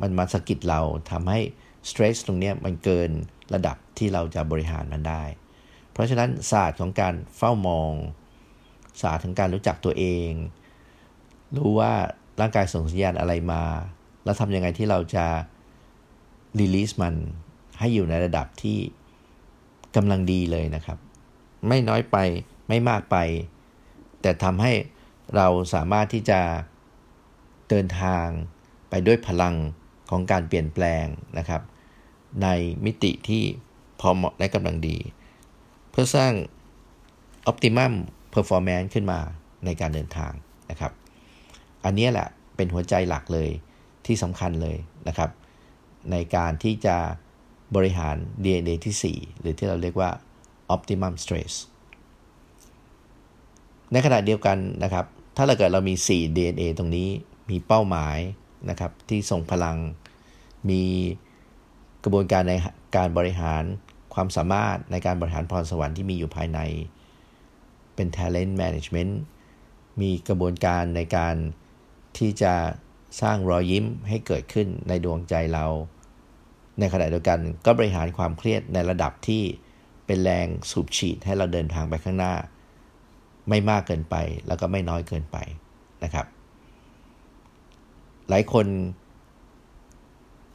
[0.00, 1.40] มันมาสะกิดเราทำให้
[1.88, 3.10] สเตรสตรงนี้มันเกิน
[3.54, 5.22] ระดับที่เราจะบริหารมันได้
[5.92, 7.92] เพราะฉะนั้นศาสตร์ของการเฝ้ามอง
[9.02, 10.30] ศาสตร์ของการรู้จักตัวเอง
[11.56, 11.92] รู้ว่า
[12.40, 13.62] ร่างกายส่งสัญญาณอะไรมา
[14.24, 15.26] แล้วทำยังไงที่เราจะ
[16.58, 17.14] รีลีสมัน
[17.78, 18.78] ให้อยู่ในระดับที่
[19.96, 20.98] กำลังดีเลยนะครับ
[21.68, 22.16] ไม่น้อยไป
[22.68, 23.16] ไม่มากไป
[24.22, 24.72] แต่ทำให้
[25.36, 26.40] เราสามารถที่จะ
[27.68, 28.26] เดินทาง
[28.90, 29.54] ไปด้วยพลัง
[30.10, 31.06] ของการเปลี่ยนแปลง
[31.38, 31.62] นะครับ
[32.42, 32.48] ใน
[32.84, 33.42] มิติที่
[34.00, 34.96] พอเหมาะและกำลังดี
[35.90, 36.32] เพื่อสร้าง
[37.50, 37.92] optimum
[38.34, 39.20] performance ขึ้นมา
[39.64, 40.32] ในการเดินทาง
[40.70, 40.92] นะครับ
[41.84, 43.50] อันนี้แหละเป็นหัวใจหลักเลย
[44.06, 44.76] ที่สำคัญเลย
[45.08, 45.30] นะครับ
[46.10, 46.96] ในการที่จะ
[47.76, 50.10] บริหาร DNA ที่ 4 หรือที่เราเรียกว่า
[50.74, 51.52] optimum stress
[53.92, 57.08] ในขณะเดียวกันนะครับ ถ้าเราเกิดเรามี 4 DNA ตรงนี้
[57.50, 58.18] มีเป้าหมาย
[58.70, 59.76] นะครับที่ส่งพลัง
[60.70, 60.82] มี
[62.04, 62.54] กระบวนการใน
[62.96, 63.62] การบริหาร
[64.14, 66.60] ความสามารถในการบริหารพรสวรรค์ที่มีอยู่ภายใน
[67.94, 69.12] เป็น talent management
[70.00, 71.36] มีกระบวนการในการ
[72.18, 72.54] ที่จะ
[73.20, 75.66] สร้างรอยยิ้มให้เกิดขึ้นในดวงใจเรา
[76.78, 79.42] ในขณะเดียวกันก็บริหารความเครียดในระดับที่
[80.06, 82.34] เป็นแรงสูบฉีดให้เราเดินทางไปข้างหน้า
[83.48, 85.36] ไม่มากเกินไปแล้วก็ไม่น้อยเกินไป
[86.04, 86.26] นะครับ
[88.28, 88.66] หลายคน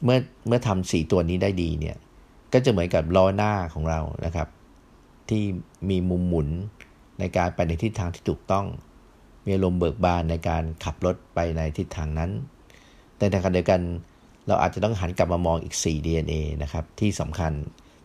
[0.04, 1.96] เมื่อเมื่อทำสี่ตัวนี้ได้ดีเนี่ย
[2.52, 4.48] ก็จะเหมือนกับล้อหน้าของเรานะครับ
[5.28, 5.42] ที่
[5.90, 6.48] มีมุมหมุน
[7.18, 8.66] ในการไปในทิศทางที่ถูกต้อง
[9.44, 12.30] มีอารมเบิกบานในการขับรถไปในทิศทางนั้น
[13.16, 13.80] แต่ในขณะเดียวกัน
[14.48, 17.52] เราอาจจะต้องหันกลับมามองอีก 4 DNA นะครับ ที่สำคัญ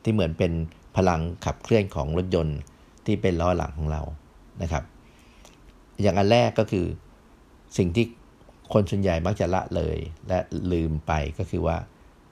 [0.04, 0.52] ที่เหมือนเป็น
[0.96, 2.58] พลังขับเคลื่อนของรถยนต์
[3.06, 4.02] ที่เป็นล้อหลังของเรา
[4.62, 4.84] นะครับ
[6.02, 6.86] อย่างอันแรกก็คือ
[7.78, 8.06] สิ่งที่
[8.76, 10.40] คนส่วนใหญ่มักจะละเลยและ
[10.72, 11.78] ลืมไปก็คือว่า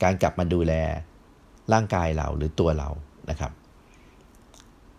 [0.03, 0.73] การกลับมาดูแล
[1.73, 2.89] ร่างกายเราหรือตัวเรา
[3.29, 3.51] นะครับ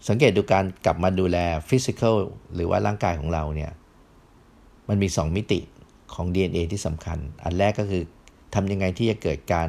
[0.08, 2.16] สังเกตดูการกลับมาดูแลฟิสิกอล
[2.54, 3.72] หรือว่าร่างกายของเราเนี่ย
[4.88, 5.60] มันมี 2 มิติ
[6.14, 8.02] ของ DNA ที่สำคัญ อันแรกก็คือ
[8.54, 9.68] ทำยังไงที่จะเกิดการ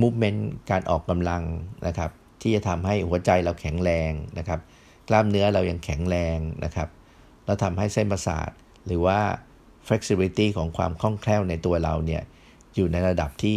[0.00, 1.42] movement การออกกำลัง
[1.86, 2.10] นะครับ
[2.42, 4.60] ที่จะทำให้หัวใจเราแข็งแรงนะครับ
[5.08, 6.88] กล้ามเนื้อเรายังแข็งแรงนะครับ
[7.44, 8.50] แล้วทำให้เส้นประสาท
[8.86, 9.20] หรือว่า
[9.88, 12.22] flexibility ของความคล่องแคล่วในตัวเราเนี่ย
[12.74, 13.56] อยู่ในระดับที่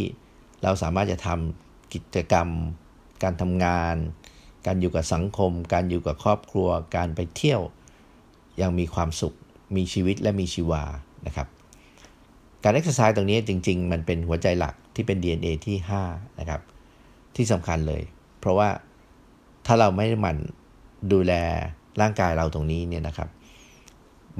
[0.63, 2.47] เราสามารถจะทำกิจกรรม
[3.23, 3.95] การทำงาน
[4.65, 7.61] การอยู่กับสังคม การอยู่กับครอบครัว การไปเที่ยว
[8.61, 9.33] ยังมีความสุข
[9.75, 10.83] มีชีวิตและมีชีวา
[11.27, 11.47] นะครับ
[12.63, 15.77] การเอ็กซ์ไซส์ตรงนี้จริง ๆ มันเป็นหัวใจหลักที่เป็น DNA ที่
[16.09, 16.61] 5นะครับ
[17.35, 18.01] ที่สำคัญเลย
[18.39, 18.69] เพราะว่า
[19.65, 20.38] ถ้าเราไม่ได้มัน
[21.11, 21.33] ดูแล
[22.01, 23.29] ร่างกายเราตรงนี้เนี่ยนะครับ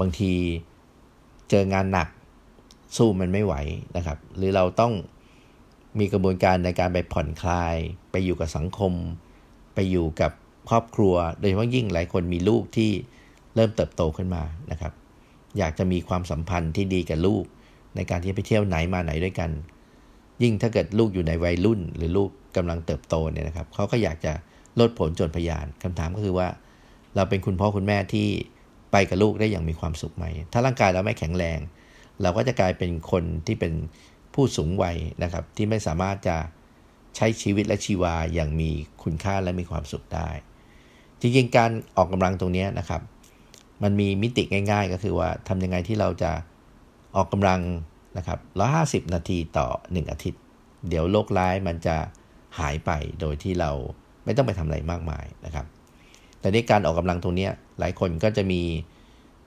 [0.00, 0.32] บางที
[1.50, 2.08] เจองานหนัก
[2.96, 3.54] สู้มันไม่ไหว
[3.96, 4.92] นะครับ หรือเราต้อง
[5.98, 7.76] มีกระบวนการในการไปผ่อนคลาย
[8.10, 8.92] ไปอยู่กับสังคม
[9.74, 10.32] ไปอยู่กับ
[10.70, 12.90] ครอบครัว โดยเฉพาะยิ่งหลายคนมีลูกที่
[13.54, 14.92] เริ่มเติบโตขึ้นมานะครับ
[15.58, 17.44] อยากจะมีความสัมพันธ์ที่ดีกับลูก
[17.96, 19.50] ในการที่ไปเที่ยวไหนมาไหนด้วยกัน
[20.42, 24.32] ยิ่งถ้าเกิดลูกอยู่ในวัยรุ่น หรือลูกกำลังเติบโตเนี่ยนะครับเขาก็อยากจะ
[24.80, 26.48] ลดผลจนพยานคำถามก็คือว่า
[27.14, 28.28] เราเป็นคุณพ่อคุณแม่ที่
[28.92, 31.58] ไปกับลูกได้อย่างมีความสุขไหม ถ้าร่างกายเราไม่แข็งแรง
[32.22, 33.72] เราก็จะกลายเป็นคนที่เป็น
[34.34, 36.36] ผู้สูงวัยนะครับ ที่ไม่สามารถจะ
[37.16, 38.70] ใช้ชีวิตและชีวาอย่างมี
[39.02, 40.30] คุณค่าและมีความสุขได้
[41.20, 43.02] จริงๆ การออกกำลังตรงนี้นะครับ
[43.82, 46.32] มันมีมิติง่าย ๆ ก็คือว่าทำยังไงที่เราจะ
[47.16, 47.60] ออกกำลัง
[48.18, 48.38] นะครับ
[48.76, 50.40] 150 นาทีต่อ 1 อาทิตย์
[50.88, 51.96] เดี๋ยวโรคร้ายมันจะ
[52.58, 53.70] หายไปโดยที่เรา
[54.24, 55.66] ไม่ต้องไปทำอะไรมากมายนะครับ
[56.46, 58.62] แต่ในการออกกำลังตรงนี้หลายคนก็จะมี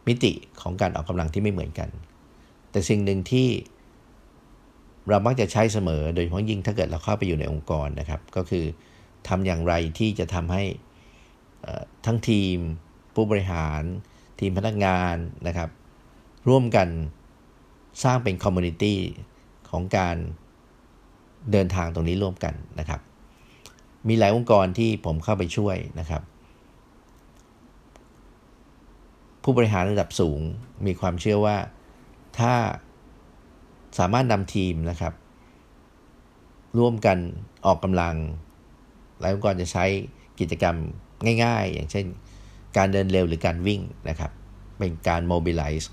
[0.08, 0.32] มิติ
[0.62, 1.90] ของการออกกำลังที่ไม่เหมือนกัน
[2.72, 3.48] แต่สิ่งหนึ่งที่
[5.10, 8.66] เรามักจะใช้เสมอ โดยเฉพาะยิ่งถ้าเกิดเราเข้าไปอยู่ในองค์กรนะครับ ก็คือ
[9.28, 10.64] ทำอย่างไรที่จะทำให้
[12.06, 12.58] ทั้งทีม
[13.16, 13.82] ผู้บริหาร
[14.40, 15.16] ทีมพนักงาน
[15.48, 15.70] นะครับ
[16.50, 16.88] ร่วมกัน
[18.04, 19.00] สร้างเป็น community
[19.70, 20.16] ของการ
[21.52, 23.02] เดินทางตรงนี้ร่วมกันนะครับ
[24.08, 26.24] มีหลายองค์กรที่ผมเข้าไปช่วยนะครับ
[29.43, 30.39] ผู้บริหารระดับสูง
[30.86, 31.58] มีความเชื่อว่า
[32.39, 32.54] ถ้า
[33.99, 35.13] สามารถนำทีมนะครับ
[36.78, 37.17] ร่วมกัน
[37.65, 38.15] ออกกำลัง
[39.19, 39.86] หลายองค์กรจะใช้
[40.39, 40.75] กิจกรรม
[41.43, 42.06] ง่ายๆ อย่างเช่น
[42.78, 44.32] การเดินเร็วหรือการวิ่งนะครับ
[44.78, 45.88] เป็นการ mobilize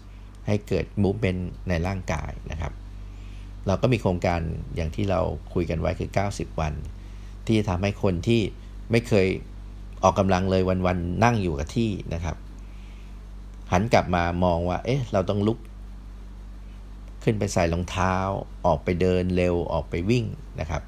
[0.46, 2.72] ให้เกิด movement ในร่างกายนะครับ
[3.66, 4.40] เราก็มีโครงการ
[4.76, 5.20] อย่างที่เรา
[5.54, 6.72] คุยกันไว้คือ 90 วัน
[7.46, 8.40] ที่จะทำให้คนที่
[8.90, 9.26] ไม่เคย
[10.02, 12.37] ออกกำลังเลยวันๆนั่งอยู่กับที่นะครับ
[13.72, 15.59] หันกลับมามองว่า เอ๊ะ เราต้องลุก
[17.22, 18.14] ขึ้นไปใส่รองเท้า
[18.66, 20.24] ออกไปเดินเร็วออกไปวิ่ง
[20.61, 20.83] นะครับ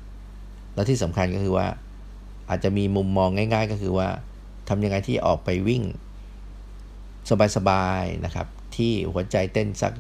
[0.75, 1.67] แล้วที่สำคัญก็คือว่า
[2.49, 4.09] อาจจะมีมุมมองง่าย ๆ ก็คือว่า
[4.69, 5.83] ทำยังไงที่ออกไปวิ่ง
[7.57, 9.93] สบายๆนะครับ ที่หัวใจเต้นสัก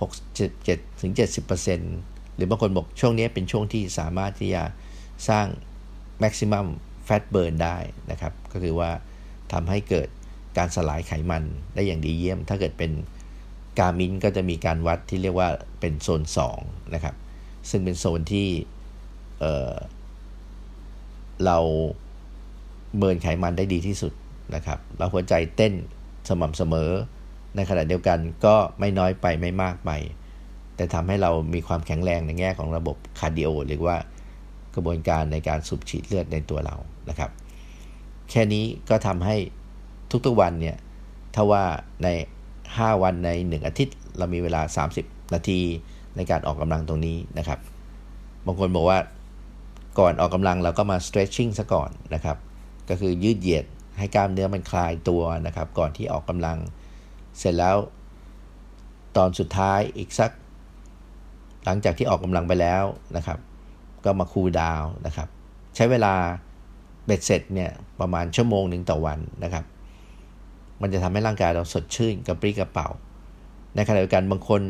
[0.00, 1.12] 6 7ถึง
[1.74, 4.64] 70%หรือบางคนบอกช่วงนี้เป็นช่วงที่สามารถที่จะ
[5.28, 5.46] สร้าง
[6.22, 6.66] maximum
[7.06, 7.76] fat burn ได้
[8.10, 8.90] นะครับ ก็คือว่า
[9.52, 10.08] ทำให้เกิด
[10.58, 12.92] การสลายไขมันได้อย่างดีเยี่ยม ถ้าเกิดเป็น
[13.78, 15.48] กามินก็จะมีการวัดที่เรียกว่า
[15.80, 16.22] เป็นโซน
[16.58, 17.14] 2นะครับ
[17.70, 18.48] ซึ่งเป็นโซนที่
[19.40, 21.58] เเรา
[22.98, 24.12] เบิร์นไขมันได้ดีที่สุด
[24.54, 25.72] นะครับเราหัวใจเต้น
[26.28, 26.90] สม่ำเสมอ
[27.56, 29.90] ในขณะเดียวกันก็ไม่น้อยไปไม่มากไป
[30.76, 33.96] แต่ทำให้เรามีความแข็งแรงในแง่ของระบบ cardio หรือว่า
[34.74, 36.76] กระบวนการในการสูบฉีดเลือดในตัวเรา
[37.08, 37.30] นะครับ
[38.30, 39.36] แค่นี้ก็ทำให้
[40.26, 40.76] ทุกๆวันเนี่ย
[41.34, 41.64] ถ้าว่า
[42.02, 42.08] ใน
[42.54, 45.60] 5 วันใน 1 อาทิตย์ เรามีเวลา 30 นาที
[46.16, 47.58] ในการออกกำลังตรงนี้นะครับ
[48.46, 48.98] บางคนบอกว่า
[49.98, 52.36] ก่อนออกกำลังเราก็มา stretching ซะก่อนนะครับ
[52.88, 53.64] ก็คือยืดเหยียด
[53.98, 56.58] ให้กล้ามเนื้อมันคลายตัวนะครับ ก่อนที่ออกกำลัง
[57.38, 57.76] เสร็จแล้ว
[59.16, 60.30] ตอนสุดท้ายอีกสัก
[61.64, 62.84] หลังจากที่ออกกำลังไปแล้ว
[63.16, 63.38] นะครับ
[64.04, 65.28] ก็มาคูลดาวนะครับ
[65.76, 66.14] ใช้เวลา
[67.06, 67.70] เบ็ดเสร็จเนี่ย
[68.00, 69.64] ประมาณชั่วโมงหนึ่งต่อวันนะครับ
[70.82, 72.88] มันจะทำให้ร่างกายเราสดชื่นกระปรี้กระเป๋า
[73.74, 74.62] ในขณะเดียวกันบางคน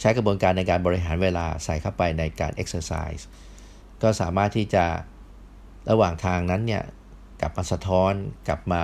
[0.00, 3.28] ใช้กระบวนการในการบริหารเวลาใส่เข้าไปในการเอ็กซ์ไซส์
[4.02, 4.84] ก็สามารถที่จะ
[5.90, 6.82] ระหว่างทางนั้นเนี่ย
[7.40, 8.12] กลับมาสะท้อน
[8.48, 8.82] กลับมา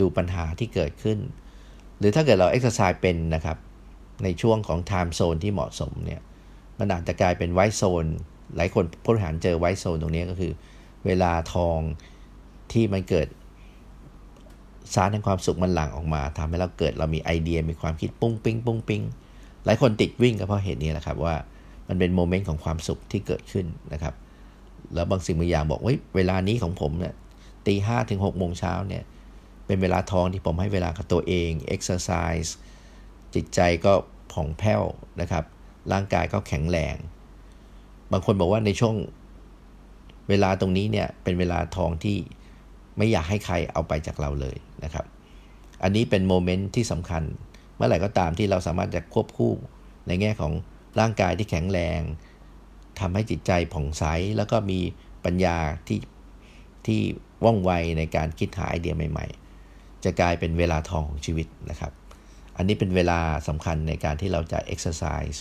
[0.00, 1.18] ดูปัญหาที่เกิดขึ้น
[1.98, 3.58] หรือถ้าเกิดเราเอ็กซ์ไซส์เป็นนะครับ
[4.24, 6.20] ในช่วงของ time zone ที่เหมาะสมเนี่ย
[6.78, 8.06] มันอาจจะกลายเป็น white zone
[8.56, 10.52] หลายคนผู้บริหารเจอ white zone ตรงนี้ก็คือ
[11.06, 11.78] เวลาทอง
[12.72, 13.28] ที่มันเกิด
[14.94, 19.02] สารแห่งความสุขมันหลั่งออกมาทำให้เราเกิดเรามีไอเดียมีความคิดปุ้งปิ้งปุ้งปิ้ง
[19.64, 21.34] หลายคนติดวิ่งก็เพราะเหตุนี้แหละครับว่า
[21.88, 24.14] มันเป็น moment ของความสุขที่เกิดขึ้นนะครับ
[24.94, 27.14] แล้วบางสิ่งบางอย่างบอกว่าเวลานี้ของผมเนี่ย
[27.66, 29.02] ตีห้าถึงหกโมงเช้าเนี่ย
[29.66, 32.10] เป็นเวลาทองที่ผมให้เวลากับตัวเองเอ็กซ์ไซ
[32.44, 32.56] ส์
[33.34, 33.92] จิตใจก็
[34.32, 34.82] ผ่องแผ้ว
[35.20, 35.44] นะครับ
[35.92, 36.96] ร่างกายก็แข็งแรง
[38.12, 38.94] บางคนบอกว่าในช่วง
[40.28, 42.16] เวลาตรงนี้เนี่ยเป็นเวลาทองที่
[42.98, 45.06] ไม่อยากให้ใครเอาไปจากเราเลยนะครับ
[45.82, 47.22] อันนี้เป็น moment ที่สำคัญ
[47.76, 49.52] เมื่อไหร่ก็ตามที่เราสามารถจะควบคู่
[50.06, 50.52] ในแง่ของ
[51.00, 52.00] ร่างกายที่แข็งแรง
[53.00, 54.04] ทำให้จิตใจผ่องใส
[54.36, 54.78] แล้วก็มี
[55.24, 55.56] ปัญญา
[55.88, 56.00] ที่
[56.86, 57.00] ที่
[57.44, 59.26] ว่องไวในการคิดหาไอเดียใหม่
[59.64, 61.92] ๆ จะกลายเป็นเวลาทองของชีวิตนะครับ
[62.56, 65.38] อันนี้เป็นเวลาสำคัญในการที่เราจะ exercise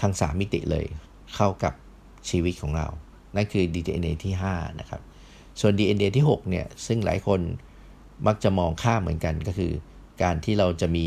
[0.00, 0.86] ทั้ง 3 มิติเลย
[1.34, 1.74] เข้ากับ
[2.30, 2.88] ชีวิตของเรา
[3.34, 5.02] นั่นคือ DNA ที่ 5 นะครับ
[5.60, 7.40] ส่วน DNA ที่6เนี่ยซึ่งหลายคน
[8.26, 9.72] มักจะมองข้ามเหมือนกันก็คือ
[10.22, 11.06] การที่เราจะมี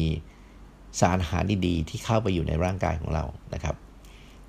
[1.00, 3.76] สารอาหารดีๆ ที่เข้าไปอยู่ในร่างกายของเรานะครับ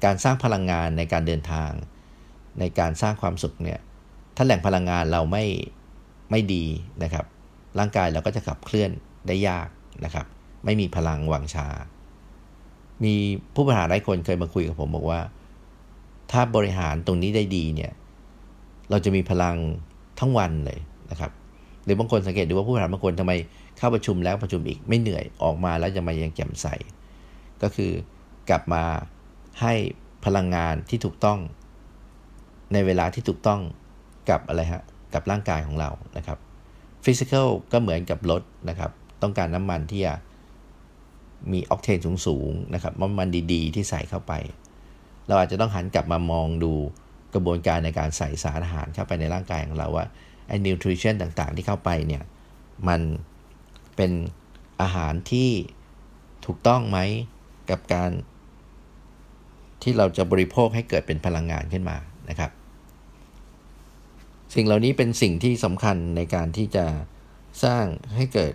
[0.04, 1.70] การสร้างพลังงานในการเดินทาง
[2.60, 3.80] ในการสร้างความสุขเนี่ย
[4.36, 5.44] ถ้าแหล่งพลังงานเราไม่
[6.30, 6.64] ไม่ดี
[7.02, 7.24] นะครับ
[7.78, 8.90] ร่างกายเราก็จะขับเคลื่อน
[9.26, 9.68] ได้ยาก
[10.04, 10.26] นะครับ
[10.64, 11.68] ไม่มีพลังวังชา
[13.04, 13.14] มี
[13.54, 15.20] ผู้บริหารหลายคนเคยมาคุยกับผมบอกว่า
[16.32, 17.92] ถ้าบริหารตรงนี้ได้ดีเนี่ย
[18.90, 19.56] เราจะมีพลัง
[20.20, 20.78] ทั้งวันเลย
[21.11, 21.30] นะครับ
[21.85, 23.33] หรือบางคนสังเกตดูว่าผู้บริหารบางคนทำไม
[23.78, 26.66] เข้าประชุมแล้วประชุมอีกไม่เหนื่อยออกมาแล้วจะมายังแจ่มใส
[27.62, 27.90] ก็คือ
[28.50, 28.83] กลับมา
[29.61, 29.72] ให้
[30.24, 31.38] พลังงานที่ถูกต้อง
[32.72, 33.61] ในเวลาที่ถูกต้อง
[34.30, 34.83] กับอะไรฮะ
[35.14, 36.38] กับร่างกายของเรานะครับ
[37.04, 38.90] ฟิสิกอลก็เหมือนกับรถนะครับ
[39.22, 40.14] ต้องการน้ำมันที่จะ
[41.52, 44.33] มีออกเทนสูงๆนะครับน้ำมันดีๆ ที่ใส่เข้าไป
[45.28, 46.72] เราอาจจะต้องหันกลับมามองดู
[47.34, 50.06] กระบวนการในการใส่สารอาหารเข้าไปในร่างกายของเราว่า
[50.48, 52.22] ไอ้นิวทริชั่นต่างๆ ที่เข้าไปเนี่ย
[52.88, 53.00] มัน
[53.96, 54.12] เป็น
[54.82, 55.50] อาหารที่
[56.46, 56.98] ถูกต้องไหม
[57.70, 58.10] กับการ
[59.82, 61.96] ที่เราจะบริโภคให้เกิดเป็นพลังงานขึ้นมา
[62.30, 62.50] นะครับ
[64.54, 66.86] สิ่งเหล่านี้เป็นสิ่งที่สำคัญในการที่จะ
[67.64, 67.84] สร้าง
[68.16, 68.54] ให้เกิด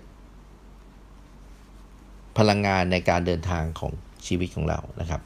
[2.38, 3.92] พลังงานในการเดินทางของ
[4.28, 5.22] ชีวิตของเรานะครับ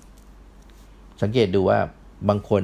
[1.22, 1.80] สังเกตดูว่า
[2.30, 2.64] บางคน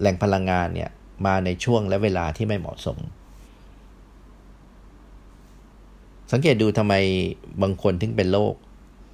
[0.00, 0.90] แหล่งพลังงานเนี่ย
[1.26, 2.98] มาในช่วงและเวลาที่ไม่เหมาะสม
[6.32, 6.94] สังเกตดูทำไม
[7.62, 8.54] บางคนถึงเป็นโรค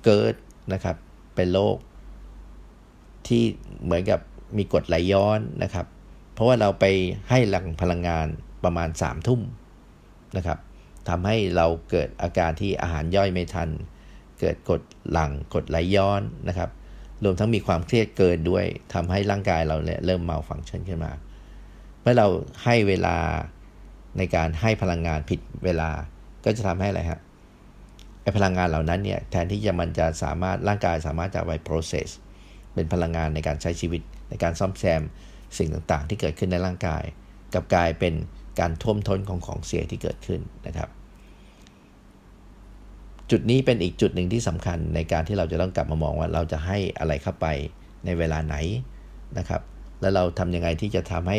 [0.05, 0.35] เกิด
[0.73, 0.97] นะครับ
[1.37, 1.77] เป็นโรค
[3.27, 3.43] ที่
[3.85, 4.21] เหมือนกับ
[4.57, 5.87] มีกรดไหลย้อนนะครับ
[6.35, 6.85] เพราะว่าเราไป
[7.31, 8.27] ให้หลังพลังงาน
[8.65, 9.41] ประมาณ3ามทุ่ม
[10.37, 10.59] นะครับ
[11.09, 13.69] ทำให้เราเกิดอาการที่อาหารย่อยไม่ทัน
[14.41, 16.71] เกิดกดหลังกดไหลย้อนนะครับ
[17.25, 21.13] รวมทั้งมีความเครียดเกินด้วยทำให้ร่างกายเราเนี่ยเริ่มเมาฟังก์ชันขึ้นมา
[22.01, 22.27] เมื่อเรา
[22.65, 23.17] ให้เวลา
[24.19, 25.91] ในการให้พลังงานผิดเวลา
[26.45, 27.21] ก็จะทำให้อะไรฮะ
[28.23, 32.09] ไอพลังงานเหล่านั้นเนี่ยแทนที่จะมันจะสามารถร่างกายสามารถจะไป process
[32.75, 35.03] เป็นพลังงานในการใช้ชีวิต ในการซ่อมแซม
[35.59, 37.03] สิ่งต่างๆ ที่เกิดขึ้นในร่างกาย
[37.55, 38.15] กับกลายเป็น
[38.61, 40.89] การท่วมท้นของของเสียที่เกิดขึ้นนะครับ
[43.33, 47.47] จุดนี้เป็นอีกจุดหนึ่งที่สำคัญในการที่เราจะต้องกลับมามองว่าเราจะให้อะไรเข้าไป
[48.05, 48.57] ในเวลาไหน
[49.39, 49.63] นะครับ
[50.01, 51.39] แล้วเราทำยังไงที่จะทำให้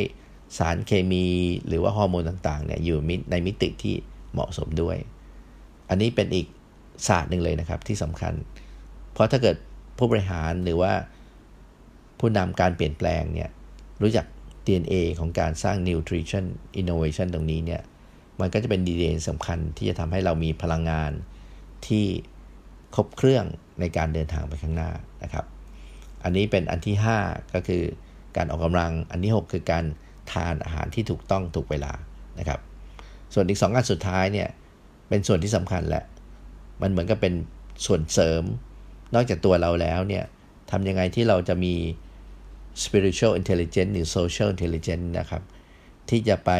[0.57, 1.25] สารเคมี
[1.67, 2.97] หรือว่าฮอร์โมนต่างๆเนี่ยอยู่
[3.31, 3.95] ในมิติที่
[4.33, 4.97] เหมาะสมด้วย
[5.89, 6.47] อันนี้เป็นอีก
[7.07, 8.33] ศาสตร์หนึ่งเลยนะครับที่สำคัญ
[9.13, 9.55] เพราะถ้าเกิด
[9.97, 10.93] ผู้บริหารหรือว่า
[12.19, 13.49] ผู้นำการเปลี่ยนแปลงเนี่ย
[14.01, 14.25] รู้จัก
[14.65, 16.45] DNA ของการสร้าง nutrition
[16.79, 17.81] innovation ตรงนี้เนี่ย
[18.39, 21.11] มันก็จะเป็น DNA สำคัญที่จะทำให้เรามีพลังงาน
[21.87, 22.05] ที่
[22.95, 23.45] ครบเครื่อง
[23.79, 24.91] ในการเดินทางไปข้างหน้า
[25.23, 25.45] นะครับ
[26.23, 27.83] อันนี้เป็นอันที่ 5 ก็คือ
[28.37, 29.85] การออกกำลังอันที่ 6 คือการ
[30.31, 31.93] ทานอาหารที่ถูกต้องถูกเวลา
[32.39, 32.59] นะครับ
[33.33, 34.49] ส่วนอีก 2 อันสุดท้ายเนี่ย
[35.09, 36.03] เป็นส่วนที่สำคัญแหละ
[36.81, 37.33] มันเหมือนกับเป็น
[37.85, 38.43] ส่วนเสริม
[39.15, 40.23] นอกจากตัวเราแล้วเนี่ย
[40.71, 41.73] ทำยังไงที่เราจะมี
[42.83, 45.43] spiritual intelligence หรือ social intelligence นะครับ
[46.09, 46.51] ที่จะไป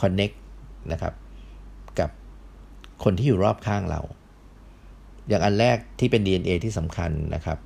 [0.00, 0.36] connect
[0.92, 1.14] นะครับ
[1.98, 2.10] กับ
[3.04, 4.00] คนที่อยู่รอบข้างเรา
[5.30, 7.58] อย่างอันแรกที่เป็น DNA ที่สำคัญนะครับ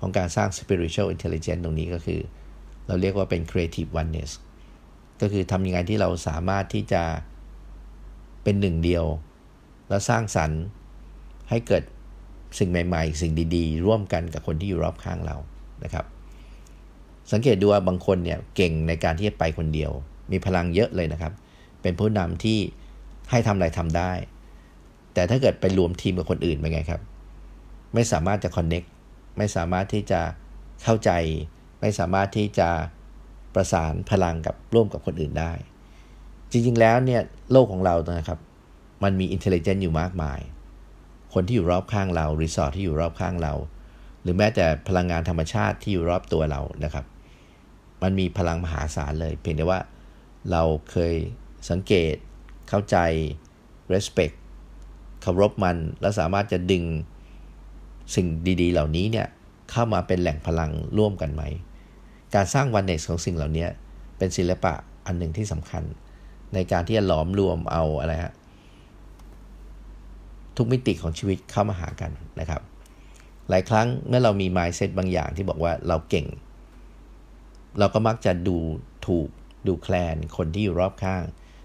[0.00, 2.20] ของการสร้าง spiritual intelligence ตรงนี้ก็คือ
[2.86, 4.30] เราเรียกว่าเป็น creative oneness
[5.20, 7.02] ก็คือทำยังไงที่เราสามารถที่จะ
[8.42, 9.04] เป็นหนึ่งเดียว
[9.88, 10.62] แล้วสร้างสรรค์
[11.50, 11.82] ให้เกิด
[12.58, 15.36] สิ่งใหม่ ๆ สิ่งดีๆ ร่วมกันกับคนที่อยู่รอบข้างเรา
[15.84, 16.04] นะครับ
[17.32, 19.92] สังเกตดูว่าบางคนเนี่ยเก่งในการที่จะไปคนเดียว
[20.32, 21.32] มีพลังเยอะเลยนะครับ
[21.82, 22.58] เป็นผู้นำที่
[23.30, 24.12] ให้ทำอะไรทำได้
[25.16, 27.02] แต่ถ้าเกิดไปรวมทีมกับคนอื่นเป็นไงครับ
[27.94, 28.82] ไม่สามารถจะคอนเน็ก
[29.38, 30.20] ไม่สามารถที่จะ
[30.82, 31.10] เข้าใจ
[31.80, 32.68] ไม่สามารถที่จะ
[33.54, 35.52] ประสานพลังกับร่วมกับคนอื่นได้
[36.50, 38.38] จริงๆแล้วเนี่ยโลกของเรานะครับ
[39.04, 40.40] มันมีอินเทลเจนต์อยู่มากมาย
[41.34, 43.54] คนที่อยู่รอบข้างเรารีสอร์ทที่อยู่รอบข้างเรา
[44.22, 47.04] หรือแม้แต่พลังงานธรรมชาติที่อยู่รอบตัวเรานะครับ
[48.02, 49.80] มันมีพลังมหาศาลเลย เพียงแต่ว่า
[50.50, 51.14] เราเคย
[51.70, 52.14] สังเกต
[52.68, 52.96] เข้าใจ
[53.92, 54.36] respect
[55.26, 56.84] เคารพมัน แล้วสามารถจะดึง
[58.14, 58.26] สิ่ง
[58.62, 59.26] ดีๆ เหล่านี้เนี่ย
[59.70, 61.42] เข้ามาเป็นแหล่งพลังร่วมกันไหม
[62.34, 63.66] การสร้างวันเนสของสิ่งเหล่านี้
[64.18, 64.72] เป็นศิลปะ
[65.06, 65.82] อันหนึ่งที่สำคัญ
[66.54, 68.32] ในการที่จะหลอมรวมเอาอะไรฮะ
[70.56, 72.10] ทุกมิติของชีวิตเข้ามาหากัน
[72.40, 72.60] นะครับ
[73.50, 76.26] หลายครั้งเมื่อเรามี mindset บางอย่างที่บอกว่าเราเก่ง
[77.78, 78.56] เราก็มักจะดู
[79.06, 79.28] ถูก
[79.66, 81.22] ดูแคลนคนที่อยู่รอบข้าง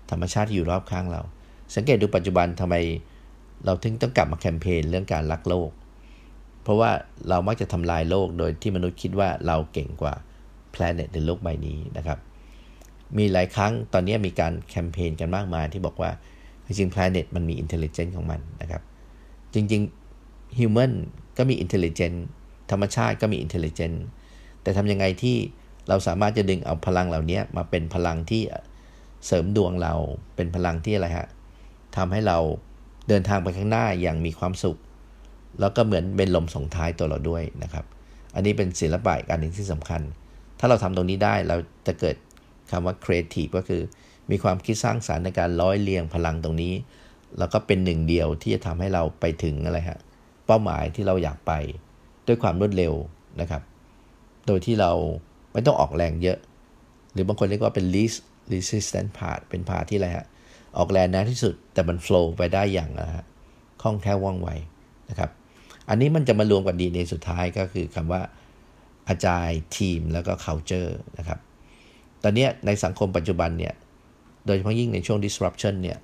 [0.09, 1.21] ธรรมชาติที่อยู่รอบข้างเรา
[1.75, 2.75] สังเกตดูปัจจุบันทำไม
[3.66, 5.70] เราถึงต้องกลับมาแคมเปญเรื่องการรักโลก
[6.64, 6.91] เพราะว่า
[7.30, 10.14] เรามักจะทำลายโลกโดยที่มนุษย์คิดว่าเราเก่งกว่า
[10.71, 12.20] planet ในโลกใบนี้นะครับ
[13.18, 16.12] มีหลายครั้งตอนนี้มีการแคมเปญกันมากมายที่บอกว่า
[16.66, 18.82] จริงๆ planet มันมี intelligence ของมันนะครับ
[19.53, 20.93] จริงๆ human
[21.38, 22.25] ก็มี intelligence
[22.72, 24.03] ธรรมชาติก็มี intelligence
[24.62, 25.38] แต่ทำยังไงที่
[25.89, 28.41] เราสามารถจะดึงเอาพลังเหล่านี้มาเป็นพลังที่
[29.26, 29.93] เสริมดวงเรา
[30.36, 31.28] เป็นพลังที่อะไรฮะ
[31.95, 32.38] ทำให้เรา
[33.12, 34.78] เดินทางไปข้างหน้าอย่างมีความสุข
[35.59, 37.86] แล้วก็เหมือนเป็นลมส่งท้ายตัวเราด้วยนะครับ
[38.36, 40.01] อันนี้เป็นศิลปะการหนึ่งที่สำคัญ
[40.59, 41.57] ถ้าเราทำตรงนี้ได้เรา
[41.88, 42.16] จะเกิด
[42.72, 43.82] คำว่า creative ก็คือ
[44.32, 46.74] มีความคิดสร้างสารรค์ในการร้อยเรียงพลังตรงนี้
[47.38, 49.99] แล้วก็เป็นหนึ่งเดียวที่จะทำให้เราไปถึงอะไรฮะ
[50.45, 51.53] เป้าหมายที่เราอยากไป
[52.28, 52.93] ด้วยความรวดเร็ว
[53.41, 53.62] นะครับ
[54.47, 54.91] โดยที่เรา
[55.53, 56.38] ไม่ต้องออกแรงเยอะ
[57.14, 58.20] หรือบางคนเรียกว่าเป็น least
[58.53, 60.26] resistant part เป็นพาที่อะไรฮะ
[60.78, 63.24] ออกแรงน้อยที่สุด แต่มัน flow ไปได้อย่างนะฮะ
[63.82, 64.49] คล่องแคล่วว่องไว
[65.09, 65.30] นะครับ
[65.89, 68.22] อันนี้มันจะมารวมกับดีในสุดท้ายก็คือคำว่า
[69.07, 71.39] อาจายทีมแล้วก็ culture นะครับ
[72.24, 73.74] ตอนนี้ในสังคมปัจจุบันเนี่ย
[74.45, 75.97] โดยเฉพาะยิ่งในช่วง disruption เนี่ย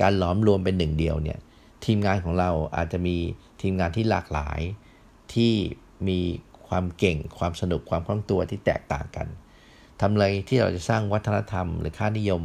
[0.00, 1.38] การหลอมรวมเป็นหนึ่งเดียวเนี่ย
[1.84, 3.16] ทีมงานของเราอาจจะมี
[3.62, 4.60] ทีมงานที่หลากหลาย
[5.34, 5.52] ที่
[6.08, 6.18] มี
[6.68, 9.26] ความเก่ง ความสนุก ความคล่องตัวที่แตกต่างกัน
[10.00, 12.42] ทำอะไรที่เราจะสร้างวัฒนธรรม หรือค่านิยม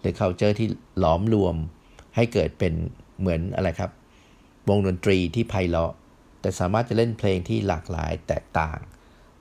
[0.00, 0.68] หรือ culture ที่
[0.98, 1.56] หลอมรวม
[2.16, 2.72] ให้เกิดเป็น
[3.20, 3.90] เหมือนอะไรครับ
[4.68, 5.92] วงดนตรีที่ไพเราะ
[6.40, 8.78] แต่สามารถจะเล่นเพลงที่หลากหลายแตกต่าง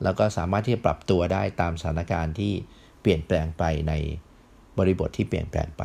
[0.04, 2.54] แล้วก็สามารถที่จะปรับตัวได้ตามสถานการณ์ที่
[3.02, 3.94] เปลี่ยนแปลงไปใน
[4.78, 5.84] บริบทที่เปลี่ยนแปลงไป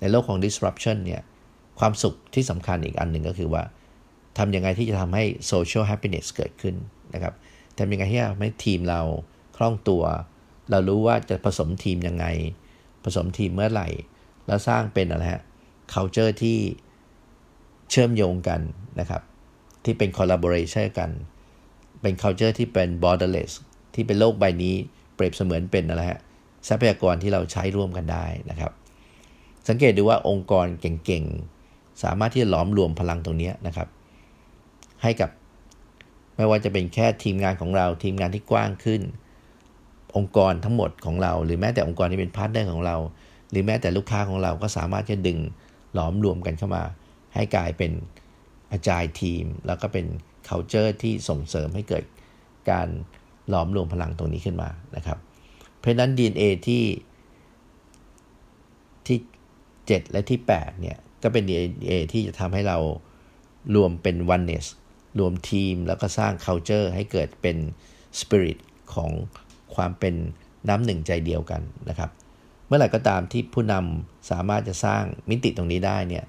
[0.00, 1.22] ในโลกของ disruption เนี่ย
[1.80, 3.62] ความสุขที่สำคัญอีกอันหนึ่งก็คือว่า
[4.38, 6.74] ทำยังไงที่จะทำให้ social happiness เกิดขึ้น
[7.14, 7.34] นะครับ
[7.78, 9.00] ทำยังไงที่จะทำให้ทีมเรา
[9.56, 10.02] คล่องตัว
[10.70, 12.26] เรารู้ว่าจะผสมทีมยังไง
[13.04, 13.88] ผสมทีมเมื่อไหร่
[14.46, 15.42] แล้วสร้างเป็นอะไรฮะ
[15.92, 16.58] culture ที่
[17.90, 18.60] เชื่อมโยงกัน
[19.00, 19.22] นะครับ
[19.84, 21.10] ที่เป็น collaboration กัน
[22.02, 23.52] เป็น culture ที่เป็น borderless
[23.94, 24.74] ที่เป็นโลกใบนี้
[25.14, 26.20] เปรียบเสมือนเป็นอะไรฮะ
[26.68, 28.72] ทรัพยากรที่เราใช้ร่วมกันได้นะครับ
[29.68, 33.88] สังเกตดูว่าองค์กรเก่งๆ สามารถที่จะหลอมรวมพลังตรงนี้นะครับ
[35.02, 35.30] ให้กับ
[36.36, 39.00] ไม่ว่าจะเป็นแค่ทีมงานของเราทีมงานที่กว้างขึ้น
[40.16, 42.96] องค์กรทั้งหมดของเรา หรือแม้แต่องค์กรที่เป็น partner ของเรา
[43.50, 45.38] หรือแม้แต่ลูกค้าของเราก็สามารถจะดึง
[45.94, 46.82] หลอมรวมกันเข้ามา
[47.34, 47.92] ให้กลายเป็น
[48.72, 50.06] agile team แล้วก็เป็น
[50.48, 52.04] culture ที่ส่งเสริมให้เกิด
[52.70, 52.88] การ
[53.48, 55.18] หลอมรวมพลังตรงนี้ขึ้นมานะครับ
[55.78, 56.84] เพราะนั้น DNA ที่
[59.06, 59.18] ที่
[59.64, 62.78] 7 และที่ 8 เนี่ย ก็เป็น DNA ที่จะทำให้เรา
[63.74, 64.66] รวมเป็น oneness
[65.18, 67.56] รวมทีมแล้วก็สร้าง culture ให้เกิดเป็น
[68.20, 68.58] spirit
[68.94, 69.10] ของ
[69.74, 70.14] ความเป็น
[70.68, 72.10] น้ำหนึ่งใจเดียวกันนะครับ
[72.66, 76.24] เมื่อไหร่ก็ตามที่ผู้นำสามารถจะสร้างมิติตรงนี้ได้เนี่ย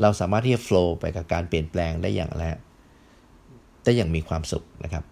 [0.00, 2.56] เราสามารถที่จะ flow ไปกับการเปลี่ยนแปลงได้อย่างแรก
[3.84, 5.04] ได้อย่างมีความสุขนะครับ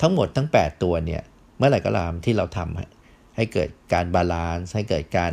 [0.00, 1.22] ทั้งหมดทั้ง 8 ตัวเนี่ย
[1.56, 5.32] เมื่อไหร่ก็ตามที่เราทำให้เกิดการ balance ให้เกิดการ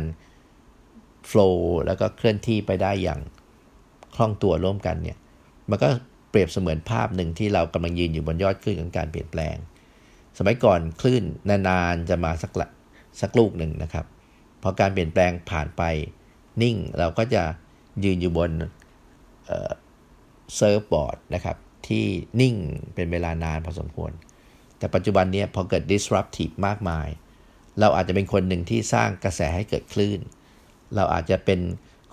[1.30, 3.20] flow แล้วก็เคลื่อนที่ไปได้อย่าง
[4.14, 5.18] คล่องตัวร่วมกันเนี่ย
[5.70, 5.88] มันก็
[6.30, 9.56] เปรียบเสมือนภาพหนึ่งที่เรากำลังยืนอยู่บนยอดคลื่นของการเปลี่ยนแปลง
[10.38, 11.24] สมัยก่อนคลื่น
[11.68, 12.68] นานๆจะมาสักละ
[13.20, 14.06] สักลูกหนึ่งนะครับ
[14.62, 15.82] พอการเปลี่ยนแปลงผ่านไป
[16.62, 17.42] นิ่งเราก็จะ
[18.04, 18.50] ยืนอยู่บน
[20.56, 21.56] เซิร์ฟบอร์ดนะครับ
[21.88, 22.04] ที่
[22.40, 22.54] นิ่ง
[22.94, 24.12] เป็นเวลานานพอสมควร
[24.78, 27.08] แต่ปัจจุบันนี้พอเกิด disruptive มากมาย
[27.80, 30.20] เราอาจจะเป็นคนหนึ่งที่สร้างกระแสให้เกิดคลื่น
[30.96, 31.60] เราอาจจะเป็น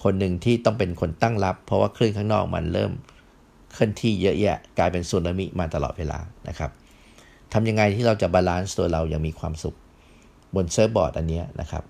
[0.04, 2.92] คนหนึ่งที่ต้องเป็นคนตั้งรับ เพราะว่าคลื่นข้างนอกมันเริ่ม
[3.74, 6.72] เคลื่อนที่เยอะแยะกลายเป็นสึนามิมาตลอดเวลานะครับ
[7.56, 9.78] ทำยังไงที่เราจะ balance ตัวเราอย่างมีความสุข
[10.56, 11.84] บน surfboard อันนี้นะครับ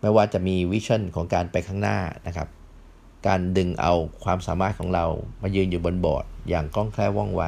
[0.00, 2.48] ไม่ว่าจะมี vision ของการไปข้างหน้านะครับ
[3.26, 3.92] การดึงเอา
[4.24, 5.04] ความสามารถของเรา
[5.42, 7.42] มายืนอยู่บนบอร์ด อย่างคล่องแคล่วว่องไว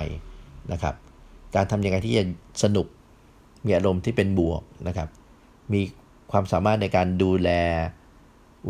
[0.72, 0.94] นะครับ
[1.55, 2.24] การทำยังไงที่จะ
[2.62, 2.86] สนุก
[3.64, 5.09] มีอารมณ์ที่เป็นบวกนะครับ
[5.72, 5.80] มี
[6.32, 7.51] ความสามารถในการดูแล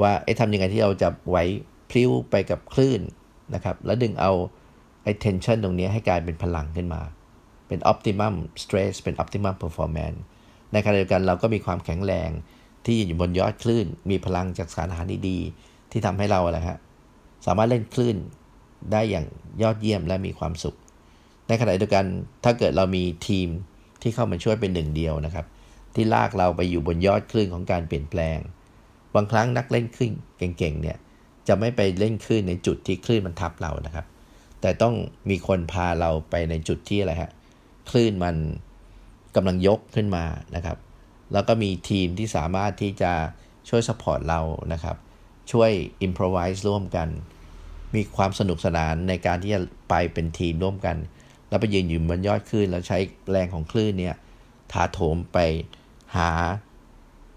[0.00, 1.44] ว่าไอ้ทำยังไงที่เราจะไหว
[1.90, 3.00] พลิ้วไปกับคลื่น
[3.54, 4.32] นะครับ แล้วดึงเอา
[5.02, 7.00] ไอ้ tension ตรงนี้ให้กลายเป็นพลังขึ้นมา
[7.70, 10.18] เป็น optimum stress เป็น optimum performance
[10.72, 12.30] ในขณะเดียวกันเราก็มีความแข็งแรง
[12.84, 16.78] ที่อยู่บนยอดคลื่น มีพลังจากสารอาหารดีๆที่ทำให้เราอะไรฮะ
[17.46, 18.16] สามารถเล่นคลื่น
[18.92, 19.26] ได้อย่าง
[19.62, 20.76] ยอดเยี่ยมและมีความสุข
[21.48, 22.04] ในขณะเดียวกัน
[22.44, 23.48] ถ้าเกิดเรามีทีม
[24.02, 25.46] ที่เข้ามาช่วยเป็นหนึ่งเดียวนะครับ
[25.94, 28.38] ที่ลากเราไปอยู่บนยอดคลื่นของการเปลี่ยนแปลง
[29.14, 30.96] บางครั้งนักเล่นคลื่นเก่งๆเนี่ย
[31.48, 34.06] จะไม่ไปเล่นคลื่นในจุดที่คลื่นมันทับเรานะครับ
[34.60, 34.94] แต่ต้อง
[35.30, 37.30] มีคนพาเราไปในจุดที่อะไรฮะ
[37.90, 38.36] คลื่นมัน
[39.36, 40.24] กำลังยกขึ้นมา
[40.56, 40.78] นะครับ
[41.32, 43.12] แล้วก็มีทีมที่สามารถที่จะ
[43.68, 44.40] ช่วยสปอร์ตเรา
[44.72, 44.96] นะครับ
[45.52, 45.70] ช่วย
[46.02, 47.08] อิมพรไวส์ร่วมกัน
[47.94, 49.60] มีความสนุกสนานในการที่จะ
[49.90, 50.96] ไปเป็นทีมร่วมกัน
[51.48, 52.98] แล้วไปยืนอยู่บนยอดคลื่น แล้วใช้
[53.30, 54.16] แรงของคลื่นเนี่ย
[54.72, 55.38] ถาโถมไป
[56.16, 56.30] หา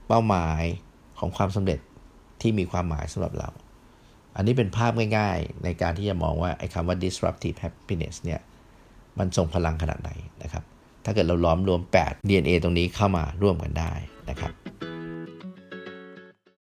[0.08, 0.64] เป้าหมาย
[1.20, 1.80] ของความสำเร็จ
[2.42, 3.50] ที่มีความหมายสำหรับเรา
[4.36, 8.42] อันนี้เป็นภาพง่ายๆ ในการที่จะมองว่าไอ้คำว่า disruptive happiness เนี่ย
[9.20, 10.12] มันส่งพลังขนาดไหน
[10.44, 10.64] นะครับ
[11.06, 13.92] ถ้าเกิดเราล้อมรวม 8 DNA ตรงนี้เข้ามาร่วมกันได้
[14.30, 14.52] นะครับ